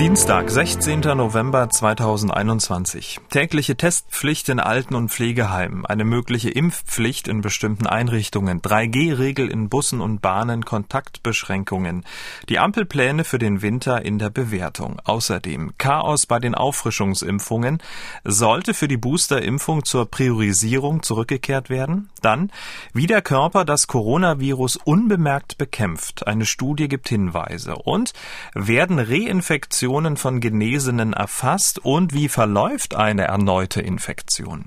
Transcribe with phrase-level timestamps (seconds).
[0.00, 1.00] Dienstag, 16.
[1.00, 3.20] November 2021.
[3.28, 10.00] Tägliche Testpflicht in Alten- und Pflegeheimen, eine mögliche Impfpflicht in bestimmten Einrichtungen, 3G-Regel in Bussen
[10.00, 12.06] und Bahnen, Kontaktbeschränkungen,
[12.48, 15.02] die Ampelpläne für den Winter in der Bewertung.
[15.04, 17.82] Außerdem Chaos bei den Auffrischungsimpfungen.
[18.24, 22.08] Sollte für die Boosterimpfung zur Priorisierung zurückgekehrt werden?
[22.22, 22.50] Dann,
[22.94, 26.26] wie der Körper das Coronavirus unbemerkt bekämpft.
[26.26, 27.74] Eine Studie gibt Hinweise.
[27.74, 28.14] Und
[28.54, 34.66] werden Reinfektionen Infektionen von Genesenen erfasst und wie verläuft eine erneute Infektion?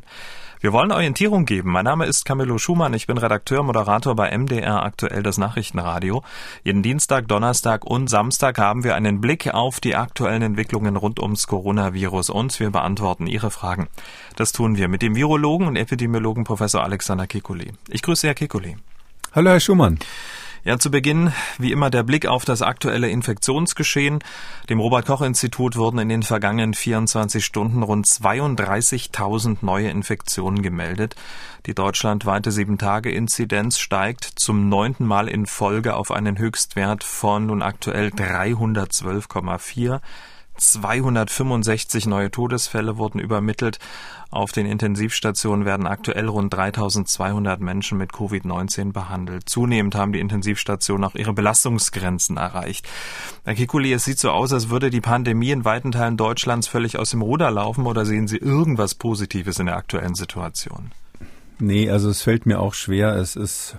[0.59, 1.71] Wir wollen Orientierung geben.
[1.71, 2.93] Mein Name ist Camillo Schumann.
[2.93, 6.23] Ich bin Redakteur, Moderator bei MDR aktuell das Nachrichtenradio.
[6.65, 11.47] Jeden Dienstag, Donnerstag und Samstag haben wir einen Blick auf die aktuellen Entwicklungen rund ums
[11.47, 13.87] Coronavirus und wir beantworten Ihre Fragen.
[14.35, 17.71] Das tun wir mit dem Virologen und Epidemiologen Professor Alexander Kekulé.
[17.87, 18.75] Ich grüße Herr Kekulé.
[19.33, 19.99] Hallo, Herr Schumann.
[20.65, 24.19] Ja, zu Beginn wie immer der Blick auf das aktuelle Infektionsgeschehen.
[24.69, 31.17] Dem Robert Koch Institut wurden in den vergangenen 24 Stunden rund 32.000 neue Infektionen gemeldet.
[31.65, 38.07] Die deutschlandweite 7-Tage-Inzidenz steigt zum neunten Mal in Folge auf einen Höchstwert von nun aktuell
[38.07, 39.99] 312,4.
[40.57, 43.79] 265 neue Todesfälle wurden übermittelt.
[44.29, 49.47] Auf den Intensivstationen werden aktuell rund 3200 Menschen mit Covid-19 behandelt.
[49.47, 52.87] Zunehmend haben die Intensivstationen auch ihre Belastungsgrenzen erreicht.
[53.45, 56.97] Herr Kikuli, es sieht so aus, als würde die Pandemie in weiten Teilen Deutschlands völlig
[56.97, 60.91] aus dem Ruder laufen oder sehen Sie irgendwas Positives in der aktuellen Situation?
[61.59, 63.15] Nee, also es fällt mir auch schwer.
[63.15, 63.77] Es ist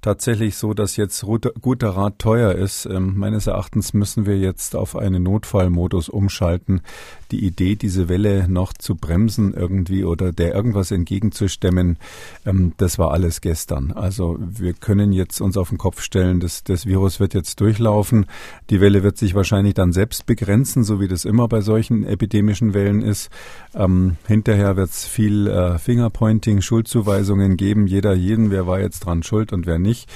[0.00, 1.24] tatsächlich so, dass jetzt
[1.60, 2.86] guter Rat teuer ist.
[2.86, 6.82] Ähm, meines Erachtens müssen wir jetzt auf einen Notfallmodus umschalten.
[7.30, 11.98] Die Idee, diese Welle noch zu bremsen irgendwie oder der irgendwas entgegenzustemmen,
[12.46, 13.92] ähm, das war alles gestern.
[13.92, 18.26] Also wir können jetzt uns auf den Kopf stellen, dass das Virus wird jetzt durchlaufen.
[18.70, 22.72] Die Welle wird sich wahrscheinlich dann selbst begrenzen, so wie das immer bei solchen epidemischen
[22.72, 23.30] Wellen ist.
[23.74, 27.86] Ähm, hinterher wird es viel äh, Fingerpointing, Schuldzuweisungen geben.
[27.88, 30.08] Jeder jeden, wer war jetzt dran schuld und wer nicht nicht.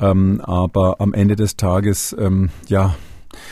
[0.00, 2.94] Ähm, aber am Ende des Tages, ähm, ja,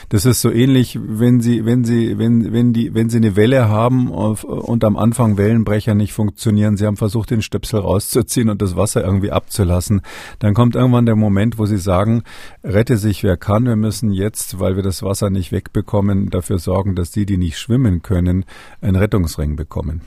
[0.08, 3.68] das ist so ähnlich, wenn Sie, wenn Sie, wenn, wenn die, wenn Sie eine Welle
[3.68, 8.76] haben und am Anfang Wellenbrecher nicht funktionieren, Sie haben versucht, den Stöpsel rauszuziehen und das
[8.76, 10.02] Wasser irgendwie abzulassen,
[10.38, 12.22] dann kommt irgendwann der Moment, wo Sie sagen,
[12.64, 16.94] rette sich wer kann, wir müssen jetzt, weil wir das Wasser nicht wegbekommen, dafür sorgen,
[16.94, 18.44] dass die, die nicht schwimmen können,
[18.80, 20.00] einen Rettungsring bekommen.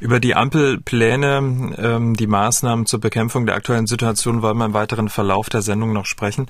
[0.00, 5.08] Über die Ampelpläne, ähm, die Maßnahmen zur Bekämpfung der aktuellen Situation wollen wir im weiteren
[5.08, 6.48] Verlauf der Sendung noch sprechen.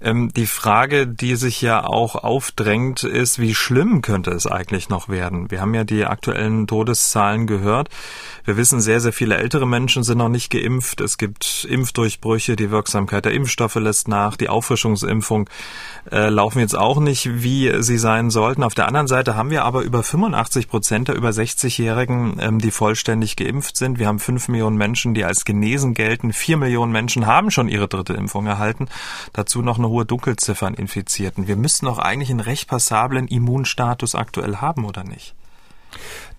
[0.00, 5.08] Ähm, die Frage, die sich ja auch aufdrängt, ist, wie schlimm könnte es eigentlich noch
[5.08, 5.50] werden?
[5.50, 7.90] Wir haben ja die aktuellen Todeszahlen gehört.
[8.44, 11.00] Wir wissen, sehr, sehr viele ältere Menschen sind noch nicht geimpft.
[11.00, 15.50] Es gibt Impfdurchbrüche, die Wirksamkeit der Impfstoffe lässt nach, die Auffrischungsimpfung
[16.10, 18.62] äh, laufen jetzt auch nicht, wie sie sein sollten.
[18.62, 22.70] Auf der anderen Seite haben wir aber über 85 Prozent der über 60-Jährigen ähm, die
[22.70, 23.98] vollständig geimpft sind.
[23.98, 26.32] Wir haben fünf Millionen Menschen, die als genesen gelten.
[26.32, 28.88] Vier Millionen Menschen haben schon ihre dritte Impfung erhalten.
[29.32, 31.46] Dazu noch eine hohe Dunkelziffer an Infizierten.
[31.48, 35.34] Wir müssten doch eigentlich einen recht passablen Immunstatus aktuell haben, oder nicht?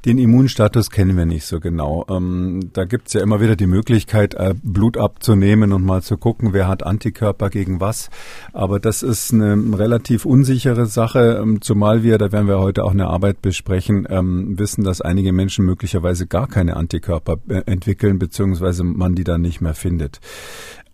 [0.07, 2.05] Den Immunstatus kennen wir nicht so genau.
[2.09, 6.53] Ähm, da gibt's ja immer wieder die Möglichkeit, äh, Blut abzunehmen und mal zu gucken,
[6.53, 8.09] wer hat Antikörper gegen was.
[8.53, 12.91] Aber das ist eine relativ unsichere Sache, ähm, zumal wir, da werden wir heute auch
[12.91, 18.85] eine Arbeit besprechen, ähm, wissen, dass einige Menschen möglicherweise gar keine Antikörper äh, entwickeln, beziehungsweise
[18.85, 20.21] man die dann nicht mehr findet.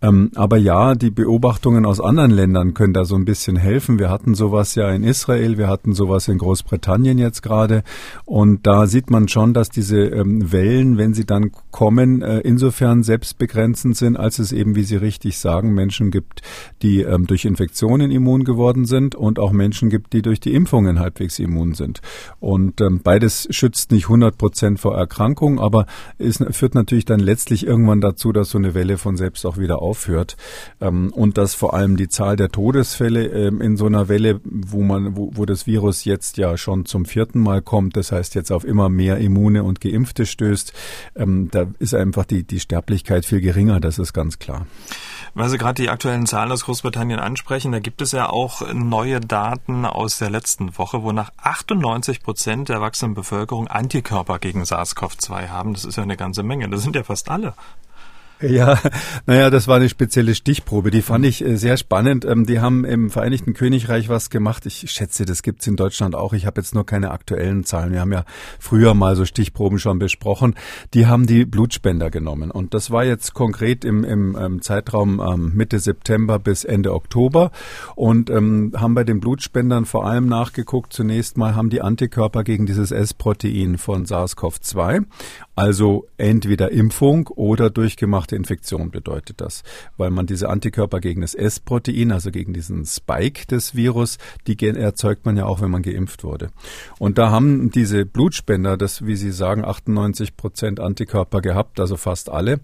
[0.04, 3.98] Ähm, aber ja, die Beobachtungen aus anderen Ländern können da so ein bisschen helfen.
[3.98, 7.82] Wir hatten sowas ja in Israel, wir hatten sowas in Großbritannien jetzt gerade.
[8.26, 13.02] Und da sieht man schon, dass diese ähm, Wellen, wenn sie dann kommen, äh, insofern
[13.02, 16.42] selbstbegrenzend sind, als es eben, wie Sie richtig sagen, Menschen gibt,
[16.82, 21.00] die ähm, durch Infektionen immun geworden sind und auch Menschen gibt, die durch die Impfungen
[21.00, 22.02] halbwegs immun sind.
[22.40, 25.86] Und ähm, beides schützt nicht 100 Prozent vor Erkrankung, aber
[26.18, 29.80] es führt natürlich dann letztlich irgendwann dazu, dass so eine Welle von selbst auch wieder
[29.80, 30.36] auf aufhört
[30.80, 34.82] ähm, und dass vor allem die Zahl der Todesfälle ähm, in so einer Welle, wo
[34.82, 38.50] man, wo, wo das Virus jetzt ja schon zum vierten Mal kommt, das heißt jetzt
[38.50, 40.72] auf immer mehr Immune und Geimpfte stößt,
[41.14, 44.66] ähm, da ist einfach die, die Sterblichkeit viel geringer, das ist ganz klar.
[45.34, 49.20] Weil Sie gerade die aktuellen Zahlen aus Großbritannien ansprechen, da gibt es ja auch neue
[49.20, 55.74] Daten aus der letzten Woche, wonach 98 Prozent der erwachsenen Bevölkerung Antikörper gegen SARS-CoV-2 haben.
[55.74, 56.68] Das ist ja eine ganze Menge.
[56.68, 57.54] Das sind ja fast alle.
[58.48, 58.78] Ja,
[59.26, 60.90] naja, das war eine spezielle Stichprobe.
[60.90, 62.24] Die fand ich äh, sehr spannend.
[62.24, 64.66] Ähm, die haben im Vereinigten Königreich was gemacht.
[64.66, 66.32] Ich schätze, das gibt's in Deutschland auch.
[66.32, 67.92] Ich habe jetzt nur keine aktuellen Zahlen.
[67.92, 68.24] Wir haben ja
[68.58, 70.54] früher mal so Stichproben schon besprochen.
[70.92, 72.50] Die haben die Blutspender genommen.
[72.50, 77.50] Und das war jetzt konkret im, im, ähm, Zeitraum ähm, Mitte September bis Ende Oktober.
[77.94, 80.92] Und ähm, haben bei den Blutspendern vor allem nachgeguckt.
[80.92, 85.04] Zunächst mal haben die Antikörper gegen dieses S-Protein von SARS-CoV-2.
[85.56, 89.62] Also entweder Impfung oder durchgemachte Infektion bedeutet das,
[89.96, 95.26] weil man diese Antikörper gegen das S-Protein, also gegen diesen Spike des Virus, die erzeugt
[95.26, 96.50] man ja auch, wenn man geimpft wurde.
[96.98, 102.30] Und da haben diese Blutspender, das, wie Sie sagen, 98 Prozent Antikörper gehabt, also fast
[102.30, 102.60] alle.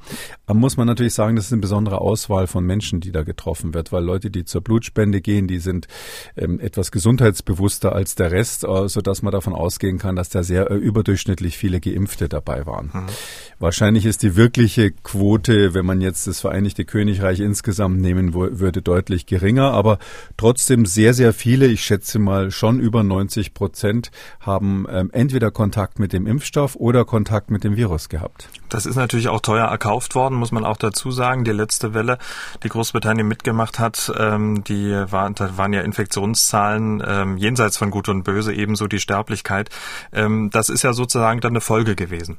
[0.46, 3.74] Da muss man natürlich sagen, das ist eine besondere Auswahl von Menschen, die da getroffen
[3.74, 5.88] wird, weil Leute, die zur Blutspende gehen, die sind
[6.36, 10.42] ähm, etwas gesundheitsbewusster als der Rest, äh, so dass man davon ausgehen kann, dass da
[10.42, 12.79] sehr äh, überdurchschnittlich viele Geimpfte dabei waren.
[12.82, 13.06] Mhm.
[13.60, 19.26] Wahrscheinlich ist die wirkliche Quote, wenn man jetzt das Vereinigte Königreich insgesamt nehmen würde, deutlich
[19.26, 19.98] geringer, aber
[20.38, 24.10] trotzdem sehr, sehr viele, ich schätze mal schon über 90 Prozent,
[24.40, 28.48] haben ähm, entweder Kontakt mit dem Impfstoff oder Kontakt mit dem Virus gehabt.
[28.70, 31.44] Das ist natürlich auch teuer erkauft worden, muss man auch dazu sagen.
[31.44, 32.16] Die letzte Welle,
[32.62, 38.08] die Großbritannien mitgemacht hat, ähm, die war, da waren ja Infektionszahlen ähm, jenseits von Gut
[38.08, 39.68] und Böse, ebenso die Sterblichkeit.
[40.14, 42.38] Ähm, das ist ja sozusagen dann eine Folge gewesen.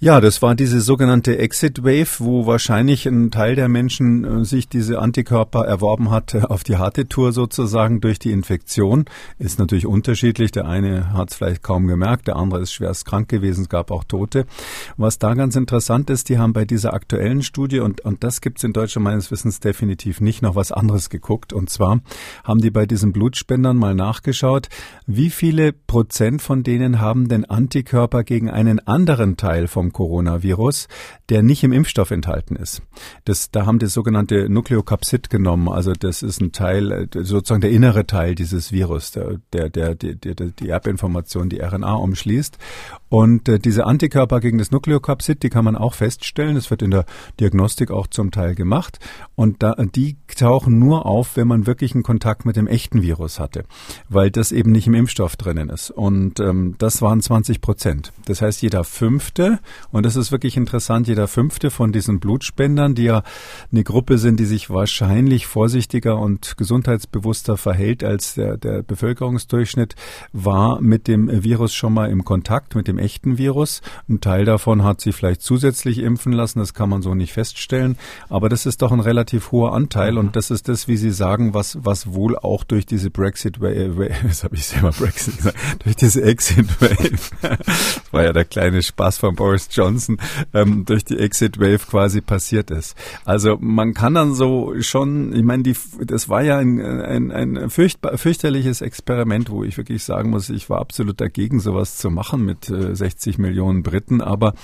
[0.00, 4.68] Ja, das war diese sogenannte Exit Wave, wo wahrscheinlich ein Teil der Menschen äh, sich
[4.68, 9.06] diese Antikörper erworben hat äh, auf die harte Tour sozusagen durch die Infektion.
[9.40, 10.52] Ist natürlich unterschiedlich.
[10.52, 13.62] Der eine hat es vielleicht kaum gemerkt, der andere ist schwerst krank gewesen.
[13.62, 14.46] Es gab auch Tote.
[14.96, 18.62] Was da ganz interessant ist, die haben bei dieser aktuellen Studie, und, und das gibt's
[18.62, 21.52] in Deutschland meines Wissens definitiv nicht, noch was anderes geguckt.
[21.52, 22.02] Und zwar
[22.44, 24.68] haben die bei diesen Blutspendern mal nachgeschaut,
[25.08, 30.88] wie viele Prozent von denen haben denn Antikörper gegen einen anderen Teil vom Coronavirus,
[31.28, 32.82] der nicht im Impfstoff enthalten ist.
[33.24, 37.70] Das, da haben das sogenannte Nukleokapsid genommen, also das ist ein Teil, äh, sozusagen der
[37.70, 42.58] innere Teil dieses Virus, der, der, der, der, der die Erbinformation, die RNA umschließt.
[43.08, 46.54] Und äh, diese Antikörper gegen das Nukleokapsid, die kann man auch feststellen.
[46.54, 47.06] Das wird in der
[47.40, 48.98] Diagnostik auch zum Teil gemacht.
[49.34, 53.40] Und da, die tauchen nur auf, wenn man wirklich einen Kontakt mit dem echten Virus
[53.40, 53.64] hatte,
[54.08, 55.90] weil das eben nicht im Impfstoff drinnen ist.
[55.90, 58.12] Und ähm, das waren 20 Prozent.
[58.26, 61.08] Das heißt, jeder fünfte und das ist wirklich interessant.
[61.08, 63.22] Jeder fünfte von diesen Blutspendern, die ja
[63.72, 69.94] eine Gruppe sind, die sich wahrscheinlich vorsichtiger und gesundheitsbewusster verhält als der, der Bevölkerungsdurchschnitt,
[70.32, 73.80] war mit dem Virus schon mal im Kontakt, mit dem echten Virus.
[74.08, 76.58] Ein Teil davon hat sie vielleicht zusätzlich impfen lassen.
[76.58, 77.96] Das kann man so nicht feststellen.
[78.28, 80.18] Aber das ist doch ein relativ hoher Anteil.
[80.18, 84.44] Und das ist das, wie Sie sagen, was, was wohl auch durch diese Brexit das
[84.44, 87.58] habe ich selber Brexit gesagt, durch diese Exit Wave,
[88.10, 90.18] war ja der kleine Spaß von Boris Johnson
[90.54, 92.96] ähm, durch die Exit Wave quasi passiert ist.
[93.24, 95.74] Also man kann dann so schon, ich meine, die,
[96.04, 100.70] das war ja ein, ein, ein fürchtbar, fürchterliches Experiment, wo ich wirklich sagen muss, ich
[100.70, 104.20] war absolut dagegen, sowas zu machen mit äh, 60 Millionen Briten.
[104.20, 104.54] Aber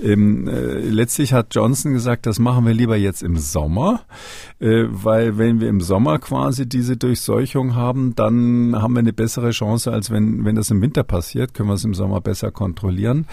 [0.00, 4.02] ähm, äh, letztlich hat Johnson gesagt, das machen wir lieber jetzt im Sommer,
[4.60, 9.50] äh, weil wenn wir im Sommer quasi diese Durchseuchung haben, dann haben wir eine bessere
[9.50, 13.26] Chance, als wenn, wenn das im Winter passiert, können wir es im Sommer besser kontrollieren.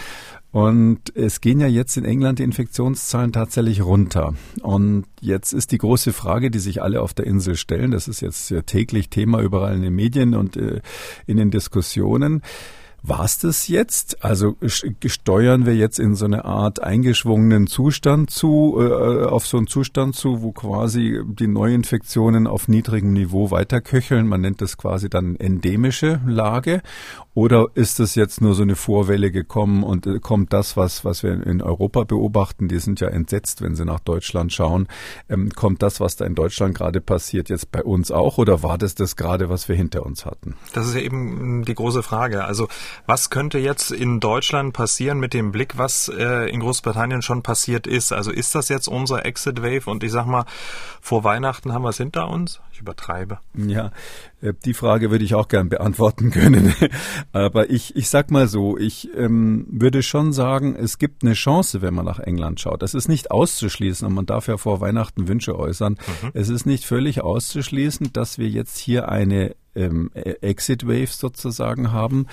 [0.52, 4.34] Und es gehen ja jetzt in England die Infektionszahlen tatsächlich runter.
[4.62, 7.92] Und jetzt ist die große Frage, die sich alle auf der Insel stellen.
[7.92, 10.82] Das ist jetzt ja täglich Thema überall in den Medien und äh,
[11.28, 12.42] in den Diskussionen.
[13.02, 14.26] War's das jetzt?
[14.26, 19.68] Also steuern wir jetzt in so eine Art eingeschwungenen Zustand zu, äh, auf so einen
[19.68, 24.28] Zustand zu, wo quasi die Neuinfektionen auf niedrigem Niveau weiterköcheln.
[24.28, 26.82] Man nennt das quasi dann endemische Lage.
[27.40, 31.24] Oder ist das jetzt nur so eine Vorwelle gekommen und äh, kommt das, was, was
[31.24, 34.90] wir in Europa beobachten, die sind ja entsetzt, wenn sie nach Deutschland schauen,
[35.30, 38.78] ähm, kommt das, was da in Deutschland gerade passiert, jetzt bei uns auch oder war
[38.78, 40.58] das das gerade, was wir hinter uns hatten?
[40.74, 42.44] Das ist ja eben die große Frage.
[42.44, 42.68] Also
[43.06, 47.88] was könnte jetzt in Deutschland passieren mit dem Blick, was äh, in Großbritannien schon passiert
[47.88, 48.12] ist?
[48.12, 49.90] Also ist das jetzt unser Exit Wave?
[49.90, 50.44] Und ich sag mal,
[51.00, 52.60] vor Weihnachten haben wir es hinter uns?
[52.80, 53.40] Ich übertreibe.
[53.58, 53.92] Ja,
[54.42, 56.74] äh, die Frage würde ich auch gern beantworten können.
[57.34, 61.82] Aber ich, ich sag mal so, ich ähm, würde schon sagen, es gibt eine Chance,
[61.82, 62.82] wenn man nach England schaut.
[62.82, 65.98] Das ist nicht auszuschließen und man darf ja vor Weihnachten Wünsche äußern.
[66.24, 66.30] Mhm.
[66.34, 71.92] Es ist nicht völlig auszuschließen, dass wir jetzt hier eine ähm, e-, Exit Wave sozusagen
[71.92, 72.28] haben,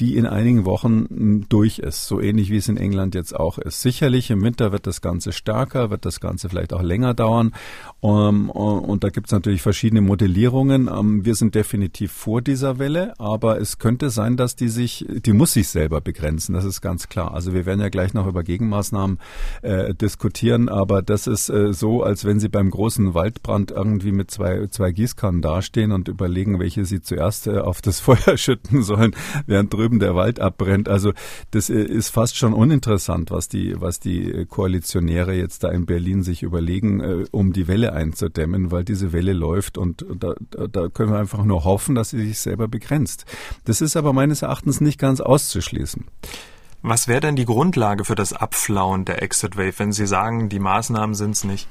[0.00, 3.58] die in einigen Wochen hm, durch ist, so ähnlich wie es in England jetzt auch
[3.58, 3.80] ist.
[3.80, 7.52] Sicherlich im Winter wird das Ganze stärker, wird das Ganze vielleicht auch länger dauern
[8.00, 10.88] um, ähm, und da gibt es natürlich verschiedene Modellierungen.
[10.88, 15.06] Um, ähm, wir sind definitiv vor dieser Welle, aber es könnte sein, dass die sich,
[15.08, 17.32] die muss sich selber begrenzen, das ist ganz klar.
[17.32, 19.18] Also wir werden ja gleich noch über Gegenmaßnahmen
[19.62, 24.32] äh, diskutieren, aber das ist äh, so, als wenn Sie beim großen Waldbrand irgendwie mit
[24.32, 29.16] zwei, zwei Gießkannen dastehen und überlegen, welche Sie zuerst äh, auf das Feuer schütten sollen,
[29.46, 30.88] während drüben der Wald abbrennt.
[30.88, 31.12] Also
[31.50, 36.22] das äh, ist fast schon uninteressant, was die, was die Koalitionäre jetzt da in Berlin
[36.22, 40.34] sich überlegen, äh, um die Welle einzudämmen, weil diese Welle läuft und da,
[40.68, 43.24] da können wir einfach nur hoffen, dass sie sich selber begrenzt.
[43.64, 46.04] Das ist aber meines Erachtens nicht ganz auszuschließen.
[46.82, 50.58] Was wäre denn die Grundlage für das Abflauen der Exit Wave, wenn Sie sagen, die
[50.58, 51.68] Maßnahmen sind es nicht?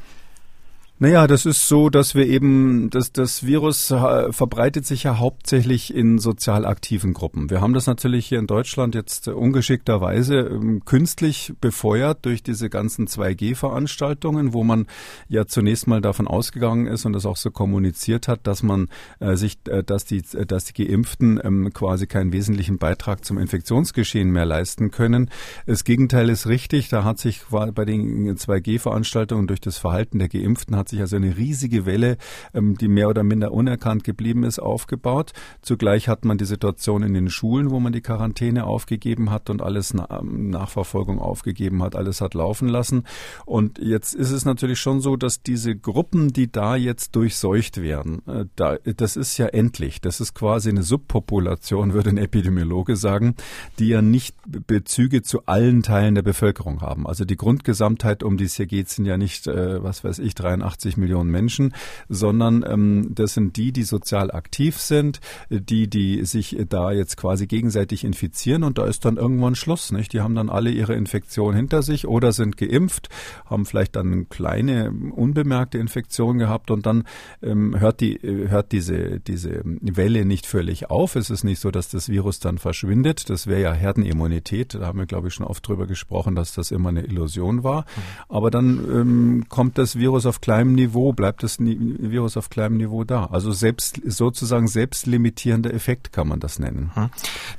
[1.04, 5.92] Naja, das ist so, dass wir eben, dass das Virus äh, verbreitet sich ja hauptsächlich
[5.92, 7.50] in sozial aktiven Gruppen.
[7.50, 13.08] Wir haben das natürlich hier in Deutschland jetzt ungeschickterweise ähm, künstlich befeuert durch diese ganzen
[13.08, 14.86] 2G-Veranstaltungen, wo man
[15.28, 18.88] ja zunächst mal davon ausgegangen ist und das auch so kommuniziert hat, dass man
[19.20, 23.40] äh, sich, äh, dass die, äh, dass die Geimpften ähm, quasi keinen wesentlichen Beitrag zum
[23.40, 25.32] Infektionsgeschehen mehr leisten können.
[25.66, 26.90] Das Gegenteil ist richtig.
[26.90, 31.36] Da hat sich bei den 2G-Veranstaltungen durch das Verhalten der Geimpften hat sich also eine
[31.36, 32.18] riesige Welle,
[32.54, 35.34] ähm, die mehr oder minder unerkannt geblieben ist, aufgebaut.
[35.62, 39.62] Zugleich hat man die Situation in den Schulen, wo man die Quarantäne aufgegeben hat und
[39.62, 43.04] alles ähm, Nachverfolgung aufgegeben hat, alles hat laufen lassen.
[43.46, 48.22] Und jetzt ist es natürlich schon so, dass diese Gruppen, die da jetzt durchseucht werden,
[48.28, 50.02] äh, da, das ist ja endlich.
[50.02, 53.36] Das ist quasi eine Subpopulation, würde ein Epidemiologe sagen,
[53.80, 54.36] die ja nicht
[54.68, 57.08] Bezüge zu allen Teilen der Bevölkerung haben.
[57.08, 60.36] Also die Grundgesamtheit, um die es hier geht, sind ja nicht, äh, was weiß ich,
[60.36, 61.74] 83 80 Millionen Menschen,
[62.10, 65.20] sondern ähm, das sind die, die sozial aktiv sind,
[65.50, 69.92] die, die sich da jetzt quasi gegenseitig infizieren und da ist dann irgendwann Schluss.
[69.92, 70.14] Nicht?
[70.14, 73.10] Die haben dann alle ihre Infektion hinter sich oder sind geimpft,
[73.46, 77.04] haben vielleicht dann eine kleine unbemerkte Infektion gehabt und dann
[77.44, 81.16] ähm, hört die hört diese diese Welle nicht völlig auf.
[81.16, 83.30] Es ist nicht so, dass das Virus dann verschwindet.
[83.30, 84.74] Das wäre ja Herdenimmunität.
[84.74, 87.82] Da haben wir glaube ich schon oft drüber gesprochen, dass das immer eine Illusion war.
[87.82, 88.02] Mhm.
[88.30, 92.78] Aber dann ähm, kommt das Virus auf kleinem kleinem Niveau, bleibt das Virus auf kleinem
[92.78, 93.26] Niveau da.
[93.32, 96.92] Also selbst sozusagen selbstlimitierender Effekt kann man das nennen.
[96.94, 97.10] Hm.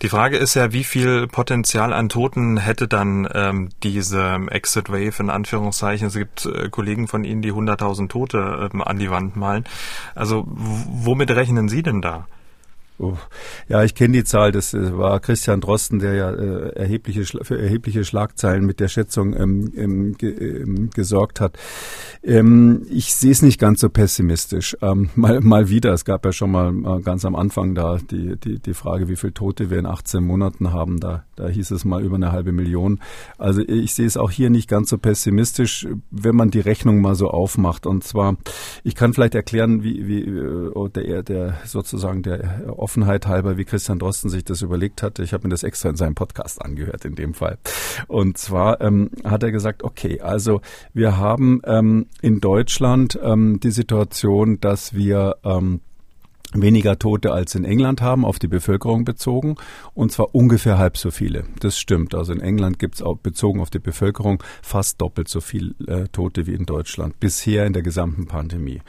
[0.03, 5.21] Die Frage ist ja, wie viel Potenzial an Toten hätte dann ähm, diese Exit Wave
[5.21, 6.09] in Anführungszeichen?
[6.09, 9.65] Es gibt äh, Kollegen von Ihnen, die 100.000 Tote ähm, an die Wand malen.
[10.15, 12.27] Also womit rechnen Sie denn da?
[13.03, 13.19] Oh.
[13.69, 14.53] Ja, ich kenne die Zahl.
[14.53, 19.35] Das äh, war Christian Drosten, der ja äh, erhebliche, für erhebliche Schlagzeilen mit der Schätzung
[19.35, 21.59] ähm, ähm, ge, ähm, gesorgt hat.
[22.23, 24.77] Ähm, ich sehe es nicht ganz so pessimistisch.
[24.83, 28.37] Ähm, mal, mal wieder, es gab ja schon mal äh, ganz am Anfang da die,
[28.37, 31.01] die, die Frage, wie viele Tote wir in 18 Monaten haben.
[31.01, 33.01] Da, da hieß es mal über eine halbe Million.
[33.37, 37.17] Also ich sehe es auch hier nicht ganz so pessimistisch, wenn man die Rechnung mal
[37.17, 37.85] so aufmacht.
[37.85, 38.37] Und zwar,
[38.85, 43.99] ich kann vielleicht erklären, wie, wie äh, der, der sozusagen der Offenheit halber, wie Christian
[43.99, 45.23] Drosten sich das überlegt hatte.
[45.23, 47.57] Ich habe mir das extra in seinem Podcast angehört in dem Fall.
[48.07, 50.61] Und zwar ähm, hat er gesagt, okay, also
[50.93, 55.81] wir haben ähm, in Deutschland ähm, die Situation, dass wir ähm,
[56.55, 59.57] weniger Tote als in England haben, auf die Bevölkerung bezogen,
[59.95, 61.45] und zwar ungefähr halb so viele.
[61.61, 62.15] Das stimmt.
[62.15, 66.09] Also in England gibt es auch bezogen auf die Bevölkerung fast doppelt so viel äh,
[66.09, 68.81] Tote wie in Deutschland, bisher in der gesamten Pandemie.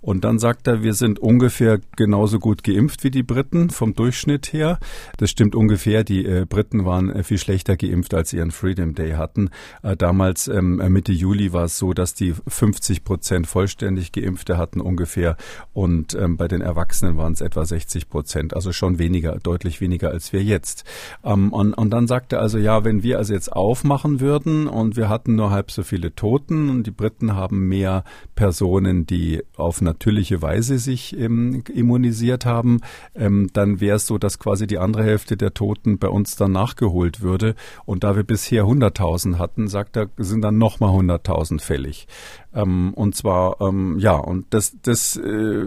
[0.00, 4.52] Und dann sagt er, wir sind ungefähr genauso gut geimpft wie die Briten vom Durchschnitt
[4.52, 4.78] her.
[5.16, 6.04] Das stimmt ungefähr.
[6.04, 9.50] Die äh, Briten waren äh, viel schlechter geimpft, als sie ihren Freedom Day hatten.
[9.82, 14.80] Äh, damals ähm, Mitte Juli war es so, dass die 50 Prozent vollständig Geimpfte hatten
[14.80, 15.36] ungefähr
[15.72, 19.80] und ähm, bei den Erwachsenen Erwachsenen waren es etwa 60 Prozent, also schon weniger, deutlich
[19.80, 20.84] weniger als wir jetzt.
[21.24, 24.96] Ähm, und, und dann sagte er also, ja, wenn wir also jetzt aufmachen würden und
[24.96, 28.04] wir hatten nur halb so viele Toten und die Briten haben mehr
[28.34, 32.80] Personen, die auf natürliche Weise sich ähm, immunisiert haben,
[33.14, 36.52] ähm, dann wäre es so, dass quasi die andere Hälfte der Toten bei uns dann
[36.52, 37.54] nachgeholt würde.
[37.84, 42.06] Und da wir bisher 100.000 hatten, sagt er, sind dann nochmal 100.000 fällig.
[42.54, 45.64] Ähm, und zwar, ähm, ja, und das, das äh,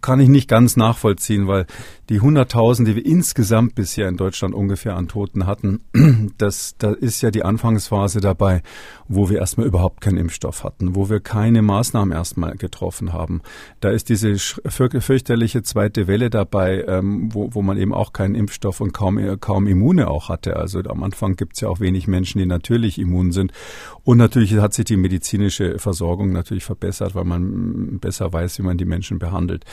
[0.00, 1.66] kann ich nicht ganz nachvollziehen, weil
[2.08, 5.80] die 100.000, die wir insgesamt bisher in Deutschland ungefähr an Toten hatten,
[6.38, 8.62] das, da ist ja die Anfangsphase dabei,
[9.08, 13.42] wo wir erstmal überhaupt keinen Impfstoff hatten, wo wir keine Maßnahmen erstmal getroffen haben.
[13.80, 18.80] Da ist diese fürchterliche zweite Welle dabei, ähm, wo, wo man eben auch keinen Impfstoff
[18.80, 20.56] und kaum, kaum Immune auch hatte.
[20.56, 23.52] Also am Anfang gibt es ja auch wenig Menschen, die natürlich immun sind.
[24.04, 28.62] Und natürlich hat sich die medizinische Versorgung Versorgung natürlich verbessert, weil man besser weiß, wie
[28.62, 29.64] man die Menschen behandelt.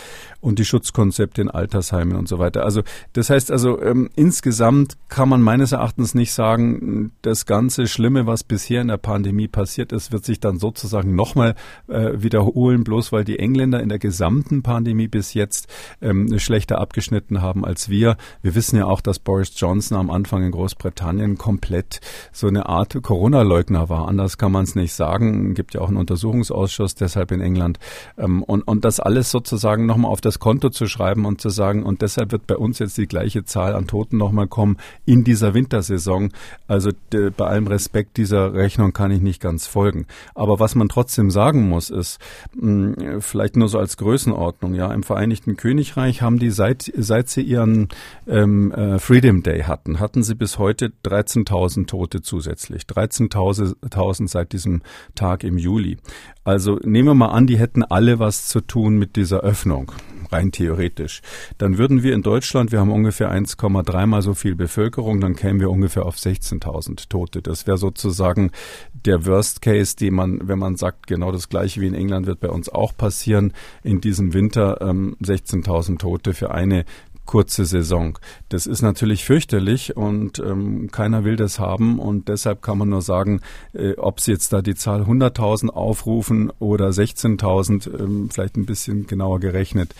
[0.41, 2.63] Und die Schutzkonzepte in Altersheimen und so weiter.
[2.63, 2.81] Also
[3.13, 8.43] das heißt also, ähm, insgesamt kann man meines Erachtens nicht sagen, das ganze Schlimme, was
[8.43, 11.55] bisher in der Pandemie passiert ist, wird sich dann sozusagen nochmal
[11.87, 15.67] äh, wiederholen, bloß weil die Engländer in der gesamten Pandemie bis jetzt
[16.01, 18.17] ähm, schlechter abgeschnitten haben als wir.
[18.41, 21.99] Wir wissen ja auch, dass Boris Johnson am Anfang in Großbritannien komplett
[22.31, 24.07] so eine Art Corona-Leugner war.
[24.07, 25.49] Anders kann man es nicht sagen.
[25.49, 25.97] Es gibt ja auch einen
[26.39, 27.79] Untersuchungsausschuss deshalb in England.
[28.17, 31.83] Ähm, und, und das alles sozusagen nochmal auf das Konto zu schreiben und zu sagen,
[31.83, 35.53] und deshalb wird bei uns jetzt die gleiche Zahl an Toten nochmal kommen in dieser
[35.53, 36.31] Wintersaison.
[36.67, 40.05] Also de, bei allem Respekt dieser Rechnung kann ich nicht ganz folgen.
[40.35, 42.19] Aber was man trotzdem sagen muss, ist,
[42.55, 47.29] mh, hm, vielleicht nur so als Größenordnung, ja, im Vereinigten Königreich haben die seit, seit
[47.29, 47.89] sie ihren
[48.27, 52.83] ähm, äh, Freedom Day hatten, hatten sie bis heute 13.000 Tote zusätzlich.
[52.83, 54.81] 13.000 seit diesem
[55.15, 55.97] Tag im Juli.
[56.43, 59.91] Also nehmen wir mal an, die hätten alle was zu tun mit dieser Öffnung
[60.31, 61.21] rein theoretisch.
[61.57, 65.59] Dann würden wir in Deutschland, wir haben ungefähr 1,3 mal so viel Bevölkerung, dann kämen
[65.59, 67.41] wir ungefähr auf 16.000 Tote.
[67.41, 68.51] Das wäre sozusagen
[68.93, 72.39] der Worst Case, den man, wenn man sagt, genau das gleiche wie in England wird
[72.39, 76.85] bei uns auch passieren, in diesem Winter ähm, 16.000 Tote für eine
[77.29, 78.17] kurze Saison.
[78.49, 83.03] Das ist natürlich fürchterlich und ähm, keiner will das haben und deshalb kann man nur
[83.03, 83.41] sagen,
[83.73, 89.05] äh, ob sie jetzt da die Zahl 100.000 aufrufen oder 16.000, ähm, vielleicht ein bisschen
[89.05, 89.93] genauer gerechnet.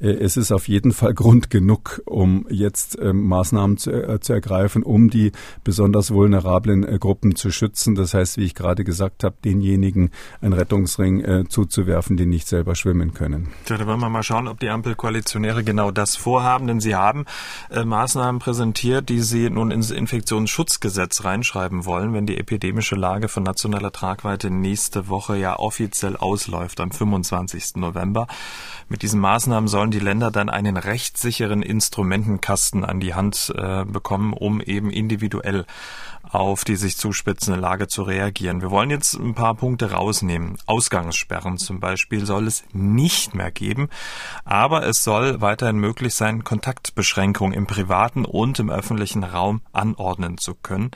[0.00, 4.32] Äh, es ist auf jeden Fall Grund genug, um jetzt ähm, Maßnahmen zu, äh, zu,
[4.32, 5.30] ergreifen, um die
[5.62, 7.94] besonders vulnerablen äh, Gruppen zu schützen.
[7.94, 10.10] Das heißt, wie ich gerade gesagt habe, denjenigen
[10.40, 13.50] einen Rettungsring äh, zuzuwerfen, die nicht selber schwimmen können.
[13.68, 17.26] Ja, da wollen wir mal schauen, ob die Ampelkoalitionäre genau das vorhaben denn Sie haben
[17.70, 23.42] äh, Maßnahmen präsentiert, die Sie nun ins Infektionsschutzgesetz reinschreiben wollen, wenn die epidemische Lage von
[23.42, 27.76] nationaler Tragweite nächste Woche ja offiziell ausläuft, am 25.
[27.76, 28.26] November.
[28.88, 34.32] Mit diesen Maßnahmen sollen die Länder dann einen rechtssicheren Instrumentenkasten an die Hand äh, bekommen,
[34.32, 35.66] um eben individuell
[36.30, 38.62] auf die sich zuspitzende Lage zu reagieren.
[38.62, 40.56] Wir wollen jetzt ein paar Punkte rausnehmen.
[40.66, 43.88] Ausgangssperren zum Beispiel soll es nicht mehr geben,
[44.44, 50.54] aber es soll weiterhin möglich sein, Kontaktbeschränkungen im privaten und im öffentlichen Raum anordnen zu
[50.54, 50.90] können.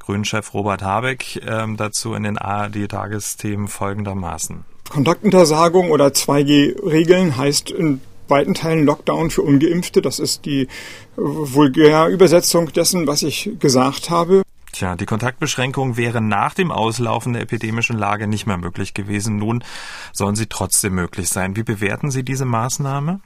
[0.00, 4.64] Grünchef Robert Habeck äh, dazu in den ARD-Tagesthemen folgendermaßen.
[4.88, 10.02] Kontaktuntersagung oder 2G-Regeln heißt in weiten Teilen Lockdown für Ungeimpfte.
[10.02, 10.68] Das ist die
[11.16, 14.42] vulgäre Übersetzung dessen, was ich gesagt habe.
[14.80, 19.36] Tja, die Kontaktbeschränkung wäre nach dem Auslaufen der epidemischen Lage nicht mehr möglich gewesen.
[19.36, 19.62] Nun
[20.10, 21.54] sollen sie trotzdem möglich sein.
[21.54, 23.20] Wie bewerten Sie diese Maßnahme?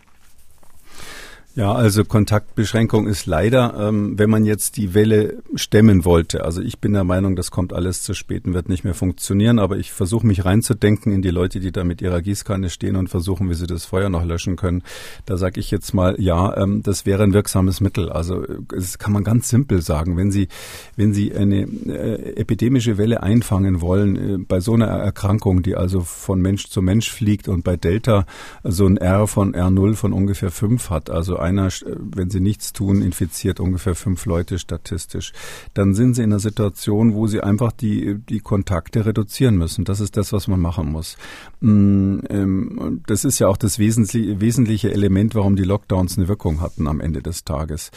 [1.56, 6.44] Ja, also Kontaktbeschränkung ist leider, ähm, wenn man jetzt die Welle stemmen wollte.
[6.44, 9.60] Also ich bin der Meinung, das kommt alles zu spät und wird nicht mehr funktionieren.
[9.60, 13.06] Aber ich versuche mich reinzudenken in die Leute, die da mit ihrer Gießkanne stehen und
[13.06, 14.82] versuchen, wie sie das Feuer noch löschen können.
[15.26, 18.10] Da sage ich jetzt mal, ja, ähm, das wäre ein wirksames Mittel.
[18.10, 20.16] Also das kann man ganz simpel sagen.
[20.16, 20.48] Wenn Sie,
[20.96, 26.00] wenn Sie eine äh, epidemische Welle einfangen wollen äh, bei so einer Erkrankung, die also
[26.00, 28.26] von Mensch zu Mensch fliegt und bei Delta
[28.64, 33.02] so ein R von R0 von ungefähr 5 hat, also einer, wenn sie nichts tun,
[33.02, 35.32] infiziert ungefähr fünf Leute statistisch.
[35.74, 39.84] Dann sind sie in einer Situation, wo sie einfach die, die Kontakte reduzieren müssen.
[39.84, 41.16] Das ist das, was man machen muss.
[41.64, 46.86] Mm, ähm, das ist ja auch das wesentliche Element, warum die Lockdowns eine Wirkung hatten
[46.86, 47.90] am Ende des Tages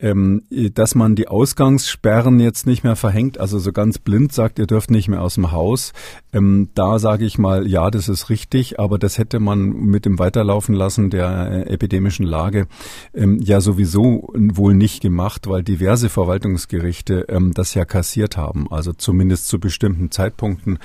[0.00, 0.42] ähm,
[0.74, 4.90] dass man die Ausgangssperren jetzt nicht mehr verhängt, also so ganz blind sagt, ihr dürft
[4.90, 5.92] nicht mehr aus dem Haus.
[6.32, 10.18] Ähm, da sage ich mal, ja, das ist richtig, aber das hätte man mit dem
[10.18, 12.66] Weiterlaufen lassen der äh, epidemischen Lage
[13.12, 19.58] ja sowieso wohl nicht gemacht, weil diverse Verwaltungsgerichte das ja kassiert haben, also zumindest zu
[19.58, 20.78] bestimmten Zeitpunkten.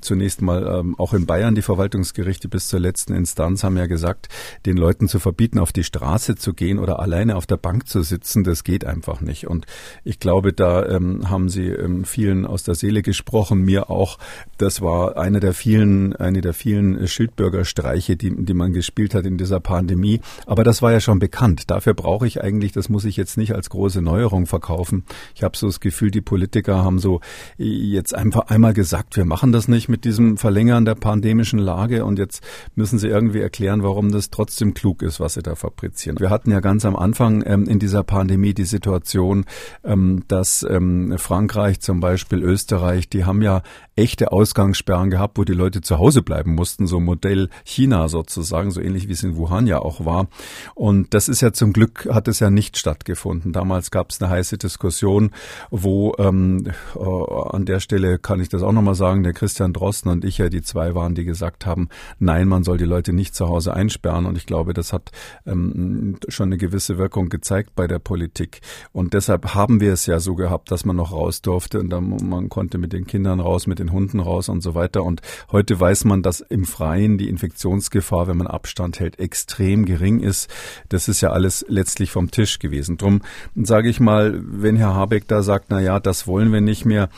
[0.00, 4.28] Zunächst mal auch in Bayern die Verwaltungsgerichte bis zur letzten Instanz haben ja gesagt,
[4.64, 8.02] den Leuten zu verbieten, auf die Straße zu gehen oder alleine auf der Bank zu
[8.02, 9.46] sitzen das geht einfach nicht.
[9.46, 9.66] Und
[10.04, 14.18] ich glaube, da ähm, haben Sie ähm, vielen aus der Seele gesprochen, mir auch.
[14.56, 19.36] Das war einer der vielen, eine der vielen Schildbürgerstreiche, die, die man gespielt hat in
[19.36, 20.20] dieser Pandemie.
[20.46, 21.70] Aber das war ja schon bekannt.
[21.70, 25.04] Dafür brauche ich eigentlich, das muss ich jetzt nicht als große Neuerung verkaufen.
[25.34, 27.20] Ich habe so das Gefühl, die Politiker haben so
[27.58, 30.94] jetzt einfach einmal gesagt, wir machen das nicht mit diesem Verlängern der
[31.36, 32.42] pandemischen Lage und jetzt
[32.74, 36.18] müssen sie irgendwie erklären, warum das trotzdem klug ist, was sie da fabrizieren.
[36.18, 39.44] Wir hatten ja ganz am Anfang ähm, in dieser Pandemie die Situation,
[39.84, 43.62] ähm, dass ähm, Frankreich zum Beispiel, Österreich, die haben ja
[43.96, 48.80] echte Ausgangssperren gehabt, wo die Leute zu Hause bleiben mussten, so Modell China sozusagen, so
[48.80, 50.28] ähnlich wie es in Wuhan ja auch war.
[50.74, 53.52] Und Und das ist ja zum Glück, hat es ja nicht stattgefunden.
[53.52, 55.30] Damals gab es eine heiße Diskussion,
[55.70, 60.10] wo ähm, äh, an der Stelle kann ich das auch nochmal sagen, der Christian Drosten
[60.10, 63.34] und ich ja die zwei waren, die gesagt haben, nein, man soll die Leute nicht
[63.34, 64.24] zu Hause einsperren.
[64.24, 65.10] Und ich glaube, das hat
[65.44, 68.60] ähm, schon eine gewisse Wirkung gezeigt bei der Politik.
[68.92, 72.16] Und deshalb haben wir es ja so gehabt, dass man noch raus durfte und dann,
[72.28, 75.04] man konnte mit den Kindern raus, mit den Hunden raus und so weiter.
[75.04, 75.20] Und
[75.52, 80.48] heute weiß man, dass im Freien die Infektionsgefahr, wenn man Abstand hält, extrem gering ist.
[80.88, 82.96] Das ist ja alles letztlich vom Tisch gewesen.
[82.96, 83.22] Drum
[83.54, 87.08] sage ich mal, wenn Herr Habeck da sagt, na ja, das wollen wir nicht mehr,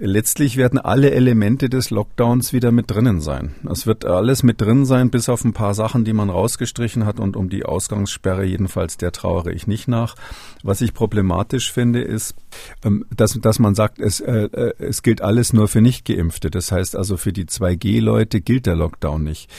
[0.00, 3.56] Letztlich werden alle Elemente des Lockdowns wieder mit drinnen sein.
[3.68, 7.18] Es wird alles mit drin sein, bis auf ein paar Sachen, die man rausgestrichen hat
[7.18, 10.14] und um die Ausgangssperre jedenfalls, der trauere ich nicht nach.
[10.62, 12.36] Was ich problematisch finde, ist,
[12.84, 16.48] ähm, dass, dass man sagt, es, äh, äh, es gilt alles nur für Nichtgeimpfte.
[16.48, 19.50] Das heißt also, für die 2G-Leute gilt der Lockdown nicht.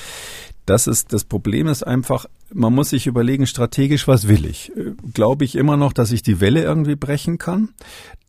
[0.66, 4.72] Das ist, das Problem ist einfach, man muss sich überlegen, strategisch, was will ich?
[4.78, 7.70] Äh, glaube ich immer noch, dass ich die Welle irgendwie brechen kann?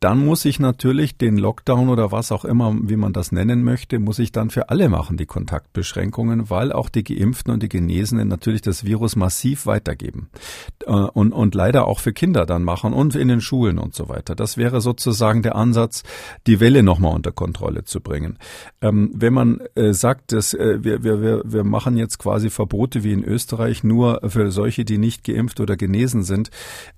[0.01, 3.99] Dann muss ich natürlich den Lockdown oder was auch immer, wie man das nennen möchte,
[3.99, 8.27] muss ich dann für alle machen, die Kontaktbeschränkungen, weil auch die Geimpften und die Genesenen
[8.27, 10.31] natürlich das Virus massiv weitergeben.
[10.87, 14.09] Äh, und, und leider auch für Kinder dann machen und in den Schulen und so
[14.09, 14.35] weiter.
[14.35, 16.03] Das wäre sozusagen der Ansatz,
[16.47, 18.39] die Welle nochmal unter Kontrolle zu bringen.
[18.81, 23.25] Ähm, wenn man äh, sagt, dass wir, wir, wir machen jetzt quasi Verbote wie in
[23.25, 26.51] Österreich nur für solche, die nicht geimpft oder genesen sind.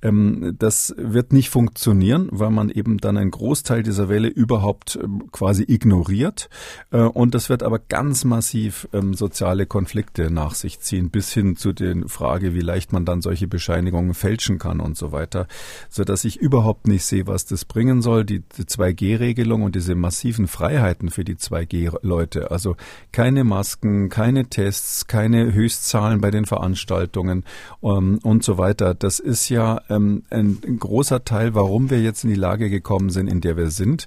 [0.03, 5.31] Ähm, das wird nicht funktionieren, weil man eben dann einen Großteil dieser Welle überhaupt ähm,
[5.33, 6.49] quasi ignoriert.
[6.91, 11.57] Äh, und das wird aber ganz massiv ähm, soziale Konflikte nach sich ziehen, bis hin
[11.57, 15.47] zu der Frage, wie leicht man dann solche Bescheinigungen fälschen kann und so weiter,
[15.89, 18.25] so dass ich überhaupt nicht sehe, was das bringen soll.
[18.25, 22.77] Die, die 2G-Regelung und diese massiven Freiheiten für die 2G-Leute, also
[23.13, 27.45] keine Masken, keine Tests, keine Höchstzahlen bei den Veranstaltungen,
[27.83, 28.95] ähm, und so weiter.
[28.95, 33.29] Das ist ja ein, ein großer Teil, warum wir jetzt in die Lage gekommen sind,
[33.29, 34.07] in der wir sind.